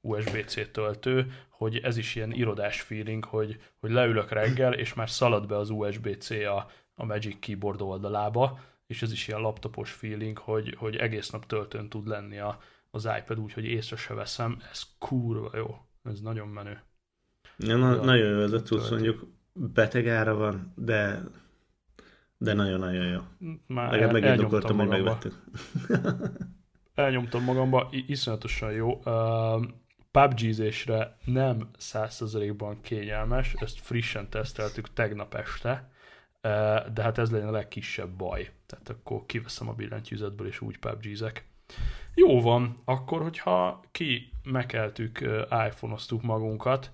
USB-C 0.00 0.70
töltő, 0.72 1.32
hogy 1.50 1.76
ez 1.76 1.96
is 1.96 2.14
ilyen 2.14 2.32
irodás 2.32 2.80
feeling, 2.80 3.24
hogy, 3.24 3.56
hogy 3.80 3.90
leülök 3.90 4.30
reggel, 4.30 4.72
és 4.72 4.94
már 4.94 5.10
szalad 5.10 5.46
be 5.46 5.56
az 5.56 5.70
USB-C 5.70 6.30
a, 6.30 6.70
a 6.94 7.04
Magic 7.04 7.38
Keyboard 7.38 7.80
oldalába, 7.80 8.58
és 8.86 9.02
ez 9.02 9.12
is 9.12 9.28
ilyen 9.28 9.40
laptopos 9.40 9.92
feeling, 9.92 10.38
hogy, 10.38 10.74
hogy 10.78 10.96
egész 10.96 11.30
nap 11.30 11.46
töltőn 11.46 11.88
tud 11.88 12.06
lenni 12.06 12.38
a, 12.38 12.58
az 12.90 13.08
iPad 13.18 13.38
úgy, 13.38 13.52
hogy 13.52 13.64
észre 13.64 13.96
se 13.96 14.14
veszem, 14.14 14.62
ez 14.70 14.82
kurva 14.98 15.50
jó, 15.56 15.76
ez 16.02 16.20
nagyon 16.20 16.48
menő. 16.48 16.82
Ja, 17.58 17.76
na, 17.76 17.94
nagyon 17.94 18.30
jó 18.30 18.40
ez 18.42 18.52
a 18.52 18.62
cucc, 18.62 18.90
mondjuk 18.90 19.26
beteg 19.52 20.08
ára 20.08 20.34
van, 20.34 20.72
de 20.76 21.22
de 22.42 22.52
nagyon-nagyon 22.52 23.06
jó. 23.06 23.20
Már 23.66 23.90
Legalább 23.90 24.14
el, 24.14 24.20
megindokoltam, 24.20 24.76
hogy 24.76 24.88
megvettük. 24.88 25.42
elnyomtam 26.94 27.44
magamba, 27.44 27.88
iszonyatosan 28.06 28.72
jó. 28.72 29.00
Uh, 29.04 29.64
PUBG-zésre 30.10 31.16
nem 31.24 31.68
100%-ban 31.78 32.80
kényelmes, 32.80 33.54
ezt 33.56 33.80
frissen 33.80 34.28
teszteltük 34.28 34.92
tegnap 34.92 35.34
este, 35.34 35.90
de 36.92 37.02
hát 37.02 37.18
ez 37.18 37.30
legyen 37.30 37.48
a 37.48 37.52
legkisebb 37.52 38.10
baj. 38.10 38.50
Tehát 38.66 38.88
akkor 38.88 39.26
kiveszem 39.26 39.68
a 39.68 39.72
billentyűzetből, 39.72 40.46
és 40.46 40.60
úgy 40.60 40.78
pubg 40.78 41.06
Jó 42.14 42.40
van, 42.40 42.76
akkor, 42.84 43.22
hogyha 43.22 43.80
ki 43.92 44.32
mekeltük, 44.44 45.20
iPhone-oztuk 45.68 46.22
magunkat, 46.22 46.90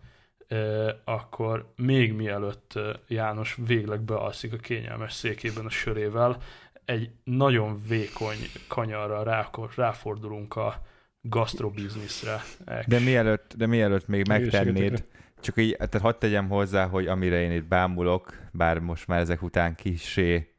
akkor 1.05 1.73
még 1.77 2.13
mielőtt 2.13 2.79
János 3.09 3.59
végleg 3.67 4.01
bealszik 4.01 4.53
a 4.53 4.57
kényelmes 4.57 5.13
székében 5.13 5.65
a 5.65 5.71
sörével, 5.71 6.37
egy 6.85 7.11
nagyon 7.25 7.83
vékony 7.89 8.37
kanyarra 8.69 9.23
rá, 9.23 9.51
ráfordulunk 9.77 10.57
a 10.57 10.83
gastrobizniszre. 11.21 12.43
De 12.87 12.99
mielőtt, 12.99 13.55
de 13.57 13.67
mielőtt 13.67 14.07
még 14.07 14.29
megtennéd, 14.29 15.05
csak 15.41 15.57
így, 15.57 15.77
tehát 15.77 16.01
hadd 16.01 16.19
tegyem 16.19 16.49
hozzá, 16.49 16.87
hogy 16.87 17.07
amire 17.07 17.41
én 17.41 17.53
itt 17.53 17.65
bámulok, 17.65 18.49
bár 18.53 18.79
most 18.79 19.07
már 19.07 19.21
ezek 19.21 19.43
után 19.43 19.75
kisé 19.75 20.55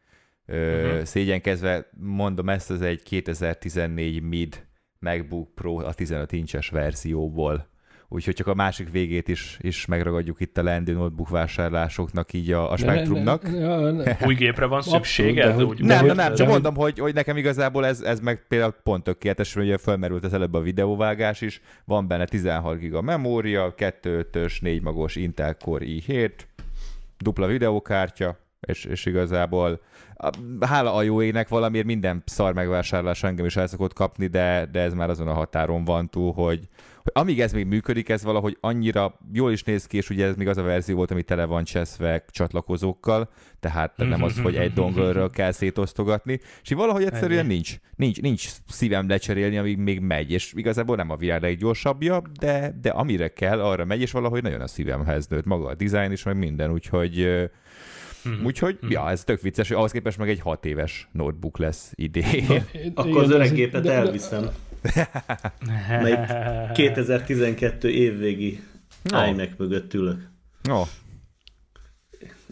ö, 0.46 0.86
uh-huh. 0.86 1.04
szégyenkezve, 1.04 1.90
mondom 1.98 2.50
ezt, 2.50 2.70
az 2.72 2.82
egy 2.82 3.04
2014 3.04 4.22
mid 4.22 4.68
MacBook 5.00 5.56
Pro 5.56 5.76
a 5.76 5.94
15 5.94 6.32
incses 6.32 6.70
verzióból 6.70 7.70
úgyhogy 8.10 8.34
csak 8.34 8.48
a 8.48 8.54
másik 8.54 8.92
végét 8.92 9.28
is, 9.28 9.58
is 9.62 9.86
megragadjuk 9.86 10.40
itt 10.40 10.58
a 10.58 10.64
Landy 10.64 10.92
Notebook 10.92 11.30
vásárlásoknak, 11.30 12.34
így 12.34 12.52
a, 12.52 12.72
a 12.72 12.78
spektrumnak. 12.78 13.44
Ne, 13.44 13.80
ne, 13.80 13.92
ne, 13.92 14.18
Új 14.28 14.36
gépre 14.36 14.66
van 14.66 14.82
szüksége? 14.82 15.46
Abszolút, 15.46 15.82
de, 15.82 15.86
nem, 15.86 16.06
nem, 16.06 16.16
nem, 16.16 16.36
csak 16.36 16.48
mondom, 16.48 16.76
hogy, 16.76 17.00
hogy 17.00 17.14
nekem 17.14 17.38
igazából 17.38 17.86
ez, 17.86 18.02
ez 18.02 18.20
meg 18.20 18.46
például 18.48 18.76
pont 18.84 19.04
tökéletes, 19.04 19.54
hogy 19.54 19.76
felmerült 19.82 20.24
az 20.24 20.34
előbb 20.34 20.54
a 20.54 20.62
videóvágás 20.62 21.42
is, 21.42 21.62
van 21.86 22.08
benne 22.08 22.26
16 22.26 22.80
giga 22.80 23.02
memória, 23.02 23.74
2.5-ös, 23.78 24.62
4 24.62 24.82
magos 24.82 25.16
Intel 25.16 25.56
Core 25.56 25.86
i7, 25.88 26.32
dupla 27.18 27.48
videókártya, 27.48 28.38
és, 28.60 28.86
és 28.86 29.06
igazából 29.06 29.82
hála 30.60 30.94
a 30.94 31.02
jó 31.02 31.22
ének 31.22 31.48
valamiért 31.48 31.86
minden 31.86 32.24
szar 32.26 32.54
megvásárlás 32.54 33.24
engem 33.24 33.46
is 33.46 33.56
el 33.56 33.68
szokott 33.68 33.94
kapni, 33.94 34.28
de, 34.28 34.68
de 34.72 34.80
ez 34.80 34.94
már 34.94 35.10
azon 35.10 35.28
a 35.28 35.34
határon 35.34 35.84
van 35.84 36.10
túl, 36.10 36.34
hogy, 36.34 36.68
hogy 36.96 37.12
amíg 37.14 37.42
ez 37.42 37.54
még 37.54 37.66
működik, 37.66 38.10
ez 38.10 38.24
valahogy 38.24 38.58
annyira 38.60 39.20
jól 39.34 39.52
is 39.52 39.64
néz 39.64 39.86
ki, 39.86 39.98
és 39.98 40.10
ugye 40.10 40.26
ez 40.26 40.36
még 40.36 40.48
az 40.48 40.58
a 40.58 40.64
verzió 40.64 40.96
volt, 40.96 41.12
ami 41.12 41.24
tele 41.24 41.46
van 41.46 41.64
cseszve 41.64 42.24
csatlakozókkal, 42.30 43.30
tehát 43.60 43.98
nem 43.98 44.24
az, 44.24 44.40
hogy 44.40 44.56
egy 44.56 44.74
dongle 44.74 45.30
kell 45.32 45.52
szétosztogatni, 45.52 46.40
és 46.62 46.70
valahogy 46.70 47.04
egyszerűen 47.04 47.46
nincs, 47.46 47.76
nincs, 47.96 48.22
nincs 48.22 48.50
szívem 48.68 49.10
lecserélni, 49.10 49.58
amíg 49.58 49.78
még 49.78 50.00
megy, 50.00 50.32
és 50.32 50.54
igazából 50.56 50.96
nem 50.96 51.10
a 51.10 51.16
világ 51.16 51.42
leggyorsabbja, 51.42 52.22
de, 52.40 52.78
de 52.82 52.90
amire 52.90 53.28
kell, 53.28 53.62
arra 53.62 53.86
megy, 53.86 54.02
és 54.02 54.12
valahogy 54.12 54.44
nagyon 54.44 54.62
a 54.62 54.68
szívemhez 54.68 55.28
nőtt 55.28 55.46
maga 55.46 55.68
a 55.68 55.76
design 55.76 56.12
is, 56.12 56.24
meg 56.24 56.38
minden, 56.38 56.72
úgyhogy 56.72 57.50
Mm-hmm. 58.30 58.46
Úgyhogy, 58.46 58.78
mm-hmm. 58.78 58.92
ja, 58.92 59.10
ez 59.10 59.24
tök 59.24 59.42
vicces, 59.42 59.68
hogy 59.68 59.78
ahhoz 59.78 59.92
képest 59.92 60.18
meg 60.18 60.30
egy 60.30 60.40
hat 60.40 60.66
éves 60.66 61.08
notebook 61.12 61.58
lesz 61.58 61.92
idén. 61.96 62.64
Akkor 62.94 63.24
az 63.24 63.32
öreg 63.32 63.54
gépet 63.54 63.88
elviszem. 63.88 64.50
Melyik 65.90 66.20
2012 66.74 67.90
évvégi 67.90 68.60
no. 69.04 69.26
iMac 69.26 69.50
mögött 69.58 69.94
ülök. 69.94 70.30
No. 70.64 70.84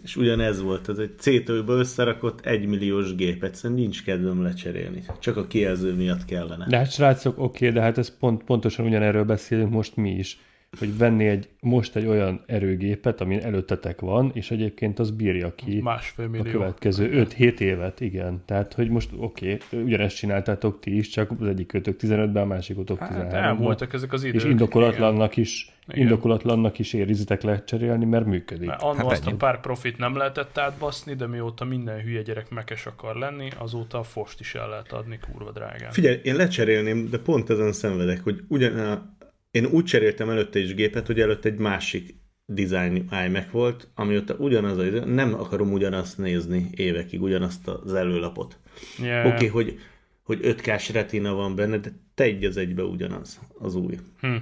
És 0.03 0.15
ugyanez 0.15 0.61
volt, 0.61 0.89
ez 0.89 0.97
egy 0.97 1.13
C-től 1.17 1.63
összerakott 1.67 2.45
egymilliós 2.45 3.15
gép, 3.15 3.43
egyszerűen 3.43 3.79
nincs 3.79 4.03
kedvem 4.03 4.43
lecserélni. 4.43 5.03
Csak 5.19 5.37
a 5.37 5.47
kijelző 5.47 5.93
miatt 5.93 6.25
kellene. 6.25 6.67
De 6.67 6.77
hát 6.77 6.91
srácok, 6.91 7.39
oké, 7.39 7.69
de 7.69 7.81
hát 7.81 7.97
ez 7.97 8.17
pont, 8.17 8.43
pontosan 8.43 8.85
ugyanerről 8.85 9.23
beszélünk 9.23 9.71
most 9.71 9.95
mi 9.95 10.11
is 10.11 10.39
hogy 10.79 10.97
venni 10.97 11.27
egy, 11.27 11.49
most 11.59 11.95
egy 11.95 12.05
olyan 12.05 12.43
erőgépet, 12.45 13.21
ami 13.21 13.43
előttetek 13.43 14.01
van, 14.01 14.31
és 14.33 14.51
egyébként 14.51 14.99
az 14.99 15.11
bírja 15.11 15.55
ki 15.55 15.81
Másfél 15.81 16.27
millió. 16.27 16.49
a 16.49 16.51
következő 16.51 17.27
5-7 17.37 17.59
évet, 17.59 17.99
igen. 17.99 18.41
Tehát, 18.45 18.73
hogy 18.73 18.89
most 18.89 19.09
oké, 19.17 19.57
okay, 19.65 19.83
ugyanezt 19.83 20.15
csináltátok 20.15 20.79
ti 20.79 20.97
is, 20.97 21.09
csak 21.09 21.31
az 21.39 21.47
egyik 21.47 21.67
kötök 21.67 21.95
15-ben, 21.99 22.43
a 22.43 22.45
másik 22.45 22.77
utok 22.77 22.97
13 22.97 23.31
hát, 23.31 23.43
elmúltak 23.43 23.93
ezek 23.93 24.13
az 24.13 24.23
idők. 24.23 24.35
És 24.35 24.43
indokolatlannak 24.43 25.31
igen. 25.31 25.43
is, 25.43 25.71
igen. 25.87 26.01
indokolatlannak 26.01 26.79
is 26.79 26.93
érizitek 26.93 27.41
lecserélni, 27.41 28.05
mert 28.05 28.25
működik. 28.25 28.67
Mert 28.67 28.81
annól 28.81 28.95
hát 28.95 29.05
azt 29.05 29.25
ennyi. 29.25 29.33
a 29.33 29.37
pár 29.37 29.59
profit 29.59 29.97
nem 29.97 30.15
lehetett 30.15 30.57
átbaszni, 30.57 31.13
de 31.13 31.27
mióta 31.27 31.65
minden 31.65 32.01
hülye 32.01 32.21
gyerek 32.21 32.49
mekes 32.49 32.85
akar 32.85 33.15
lenni, 33.15 33.49
azóta 33.57 33.99
a 33.99 34.03
fost 34.03 34.39
is 34.39 34.55
el 34.55 34.69
lehet 34.69 34.91
adni 34.91 35.19
kurva 35.31 35.51
drágán. 35.51 35.91
Figyelj, 35.91 36.19
én 36.23 36.35
lecserélném, 36.35 37.09
de 37.09 37.17
pont 37.17 37.49
ezen 37.49 37.71
szenvedek, 37.71 38.23
hogy 38.23 38.43
ugyan 38.47 39.15
én 39.57 39.65
úgy 39.65 39.83
cseréltem 39.83 40.29
előtte 40.29 40.59
is 40.59 40.73
gépet, 40.73 41.07
hogy 41.07 41.19
előtte 41.19 41.49
egy 41.49 41.57
másik 41.57 42.15
design 42.45 43.09
iMac 43.25 43.51
volt, 43.51 43.87
ami 43.95 44.15
ott 44.15 44.39
ugyanaz, 44.39 44.77
a, 44.77 45.05
nem 45.05 45.33
akarom 45.33 45.71
ugyanazt 45.71 46.17
nézni 46.17 46.69
évekig, 46.75 47.21
ugyanazt 47.21 47.67
az 47.67 47.93
előlapot. 47.93 48.59
Yeah. 49.01 49.25
Oké, 49.25 49.35
okay, 49.35 49.47
hogy, 49.47 49.79
hogy 50.23 50.39
5K-s 50.43 50.89
retina 50.89 51.33
van 51.33 51.55
benne, 51.55 51.77
de 51.77 51.91
te 52.15 52.23
egy 52.23 52.43
az 52.43 52.57
egybe 52.57 52.83
ugyanaz, 52.83 53.39
az 53.59 53.75
új. 53.75 53.97
Hm. 54.19 54.35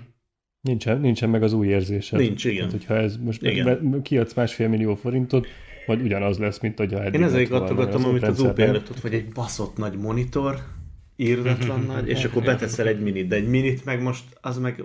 Nincsen, 0.62 0.99
nincsen 0.99 1.30
meg 1.30 1.43
az 1.43 1.54
új 1.54 1.67
érzésed. 1.67 2.19
Nincs, 2.19 2.45
igen. 2.45 2.58
Tehát, 2.58 2.71
hogyha 2.71 2.95
ez 2.95 3.17
most 3.17 3.43
igen. 3.43 4.01
kiadsz 4.01 4.34
másfél 4.34 4.67
millió 4.67 4.95
forintot, 4.95 5.47
vagy 5.86 6.01
ugyanaz 6.01 6.38
lesz, 6.38 6.60
mint 6.60 6.80
a 6.80 6.84
eddig 6.84 7.13
Én 7.13 7.23
ezért 7.23 7.51
adtogatom, 7.51 8.06
amit 8.06 8.23
az 8.23 8.39
UP 8.39 8.60
előtt 8.60 8.89
ott, 8.89 8.99
vagy 8.99 9.13
egy 9.13 9.28
baszott 9.28 9.78
nagy 9.78 9.97
monitor, 9.97 10.56
írdatlan 11.15 11.80
nagy, 11.80 12.08
és 12.08 12.23
akkor 12.23 12.43
beteszel 12.43 12.88
egy 12.88 12.99
minit, 12.99 13.28
de 13.28 13.36
egy 13.36 13.47
minit 13.47 13.86
meg 13.86 14.01
most, 14.01 14.23
az 14.41 14.58
meg, 14.58 14.84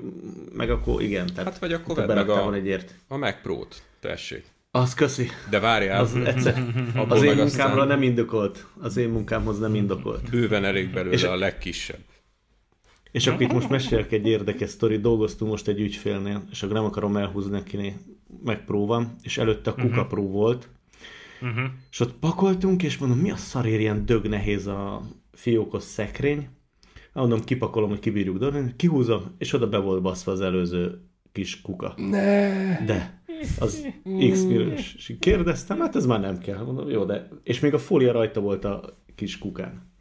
meg 0.53 0.71
akkor 0.71 1.03
igen. 1.03 1.27
Tehát 1.27 1.51
hát 1.51 1.59
vagy 1.59 1.73
akkor 1.73 1.97
vedd 1.97 2.15
meg 2.15 2.29
a, 2.29 2.55
egy 2.55 2.67
ért. 2.67 2.95
a 3.09 3.17
Mac 3.17 3.43
Pro-t, 3.43 3.83
tessék. 4.01 4.45
Az 4.71 4.95
köszi. 4.95 5.29
De 5.51 5.59
várjál. 5.59 6.01
Az, 6.01 6.17
egyszer, 6.17 6.65
az 7.09 7.23
én 7.23 7.37
munkámra 7.37 7.83
aztán... 7.83 7.87
nem 7.87 8.03
indokolt. 8.03 8.67
Az 8.81 8.97
én 8.97 9.09
munkámhoz 9.09 9.59
nem 9.59 9.75
indokolt. 9.75 10.31
Bőven 10.31 10.65
elég 10.65 10.91
belőle 10.91 11.15
és, 11.15 11.23
a 11.23 11.37
legkisebb. 11.37 12.01
És 13.11 13.27
akkor 13.27 13.43
itt 13.43 13.53
most 13.53 13.69
mesélek 13.69 14.13
egy 14.13 14.27
érdekes 14.27 14.71
sztori. 14.71 14.99
Dolgoztunk 14.99 15.51
most 15.51 15.69
egy 15.69 15.81
ügyfélnél, 15.81 16.45
és 16.51 16.63
akkor 16.63 16.75
nem 16.75 16.85
akarom 16.85 17.17
elhúzni 17.17 17.51
neki, 17.51 17.97
megpróbálom, 18.45 19.17
és 19.23 19.39
előtte 19.39 19.71
a 19.71 19.75
Kuka 19.75 19.87
uh-huh. 19.87 20.07
Pro 20.07 20.23
volt. 20.23 20.69
Uh-huh. 21.41 21.65
És 21.91 22.01
ott 22.01 22.13
pakoltunk, 22.13 22.83
és 22.83 22.99
mondom, 22.99 23.19
mi 23.19 23.31
a 23.31 23.37
szarér 23.37 23.81
ilyen 23.81 24.07
dög 24.07 24.27
nehéz 24.27 24.67
a, 24.67 25.03
fiókos 25.41 25.83
szekrény, 25.83 26.49
mondom, 27.13 27.45
kipakolom, 27.45 27.89
hogy 27.89 27.99
kibírjuk 27.99 28.39
dobni, 28.39 28.75
kihúzom, 28.77 29.35
és 29.39 29.53
oda 29.53 29.69
be 29.69 29.79
volt 29.79 30.03
baszva 30.03 30.33
az 30.33 30.41
előző 30.41 31.01
kis 31.33 31.61
kuka. 31.61 31.95
Ne. 31.97 32.85
De, 32.85 33.23
az 33.59 33.87
x 34.31 34.45
és 34.45 35.17
kérdeztem, 35.19 35.81
hát 35.81 35.97
ez 35.97 36.07
már 36.07 36.21
nem 36.21 36.39
kell. 36.39 36.65
Mondom, 36.65 36.89
jó, 36.89 37.05
de... 37.05 37.29
És 37.43 37.61
még 37.61 37.75
a 37.75 37.79
fólia 37.79 38.13
rajta 38.13 38.41
volt 38.41 38.65
a 38.65 39.03
kis 39.15 39.39
kukán. 39.39 39.93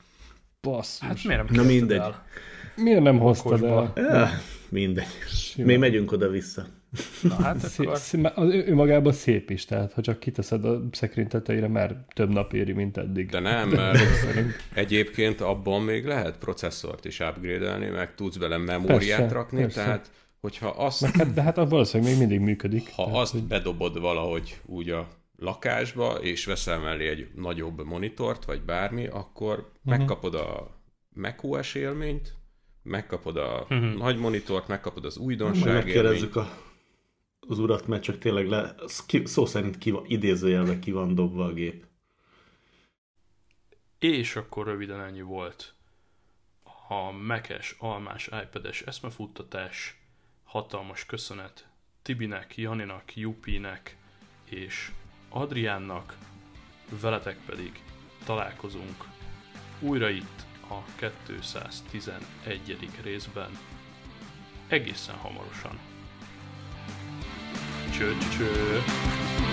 Basszus. 0.61 1.07
Hát 1.07 1.23
miért 1.23 1.49
nem 1.49 1.63
Na 1.63 1.69
mindegy. 1.69 1.97
El? 1.97 2.25
Miért 2.75 3.01
nem 3.01 3.19
hoztad 3.19 3.63
el? 3.63 3.91
Ja, 3.95 4.29
mindegy. 4.69 5.07
Sima. 5.27 5.67
Még 5.67 5.77
megyünk 5.79 6.11
oda-vissza. 6.11 6.65
Na 7.21 7.35
hát 7.35 7.63
akkor... 7.63 7.97
Szép, 7.97 8.31
az 8.35 8.53
ő 8.53 8.73
magában 8.73 9.13
szép 9.13 9.49
is, 9.49 9.65
tehát 9.65 9.93
ha 9.93 10.01
csak 10.01 10.19
kiteszed 10.19 10.65
a 10.65 10.81
szekrény 10.91 11.27
tetejére, 11.27 11.67
már 11.67 12.05
több 12.13 12.29
nap 12.29 12.53
éri, 12.53 12.71
mint 12.71 12.97
eddig. 12.97 13.29
De 13.29 13.39
nem, 13.39 13.69
mert 13.69 13.99
egyébként 14.73 15.41
abban 15.41 15.81
még 15.81 16.05
lehet 16.05 16.37
processzort 16.37 17.05
is 17.05 17.19
upgrade 17.19 17.89
meg 17.91 18.15
tudsz 18.15 18.37
bele 18.37 18.57
memóriát 18.57 19.19
persze, 19.19 19.33
rakni, 19.33 19.61
persze. 19.61 19.83
tehát 19.83 20.11
hogyha 20.41 20.67
azt... 20.67 21.01
Meg, 21.01 21.15
hát, 21.15 21.33
de 21.33 21.41
hát 21.41 21.55
valószínűleg 21.55 22.11
még 22.11 22.27
mindig 22.27 22.39
működik. 22.47 22.91
Ha 22.95 23.03
tehát, 23.03 23.19
azt 23.19 23.31
hogy... 23.31 23.43
bedobod 23.43 23.99
valahogy 23.99 24.61
úgy 24.65 24.89
a 24.89 25.07
lakásba, 25.37 26.13
és 26.13 26.45
veszel 26.45 26.79
mellé 26.79 27.07
egy 27.07 27.27
nagyobb 27.35 27.85
monitort, 27.85 28.45
vagy 28.45 28.61
bármi, 28.61 29.07
akkor 29.07 29.53
uh-huh. 29.57 29.97
megkapod 29.97 30.35
a 30.35 30.77
macOS 31.09 31.75
élményt, 31.75 32.33
megkapod 32.83 33.37
a 33.37 33.65
uh-huh. 33.69 33.93
nagy 33.97 34.17
monitort, 34.17 34.67
megkapod 34.67 35.05
az 35.05 35.17
újdonság 35.17 35.73
Megkérdezzük 35.73 36.35
a 36.35 36.49
az 37.47 37.59
urat, 37.59 37.87
mert 37.87 38.03
csak 38.03 38.17
tényleg 38.17 38.47
le, 38.47 38.75
szó 39.23 39.45
szerint 39.45 39.77
ki 39.77 39.91
van, 39.91 40.05
idézőjelben 40.05 40.79
ki 40.79 40.91
van 40.91 41.15
dobva 41.15 41.45
a 41.45 41.53
gép. 41.53 41.85
És 43.99 44.35
akkor 44.35 44.65
röviden 44.65 45.01
ennyi 45.01 45.21
volt 45.21 45.73
a 46.87 47.11
mekes, 47.11 47.75
almás, 47.79 48.27
iPad-es 48.27 48.81
eszmefuttatás. 48.81 49.97
Hatalmas 50.43 51.05
köszönet 51.05 51.67
Tibinek, 52.01 52.57
Janinak, 52.57 53.15
Jupinek 53.15 53.97
és 54.43 54.91
Adriánnak. 55.29 56.17
Veletek 57.01 57.37
pedig 57.45 57.83
találkozunk 58.25 59.07
újra 59.79 60.09
itt 60.09 60.45
a 60.69 60.83
211. 61.23 62.89
részben 63.03 63.57
egészen 64.67 65.15
hamarosan. 65.15 65.88
Church. 67.91 69.48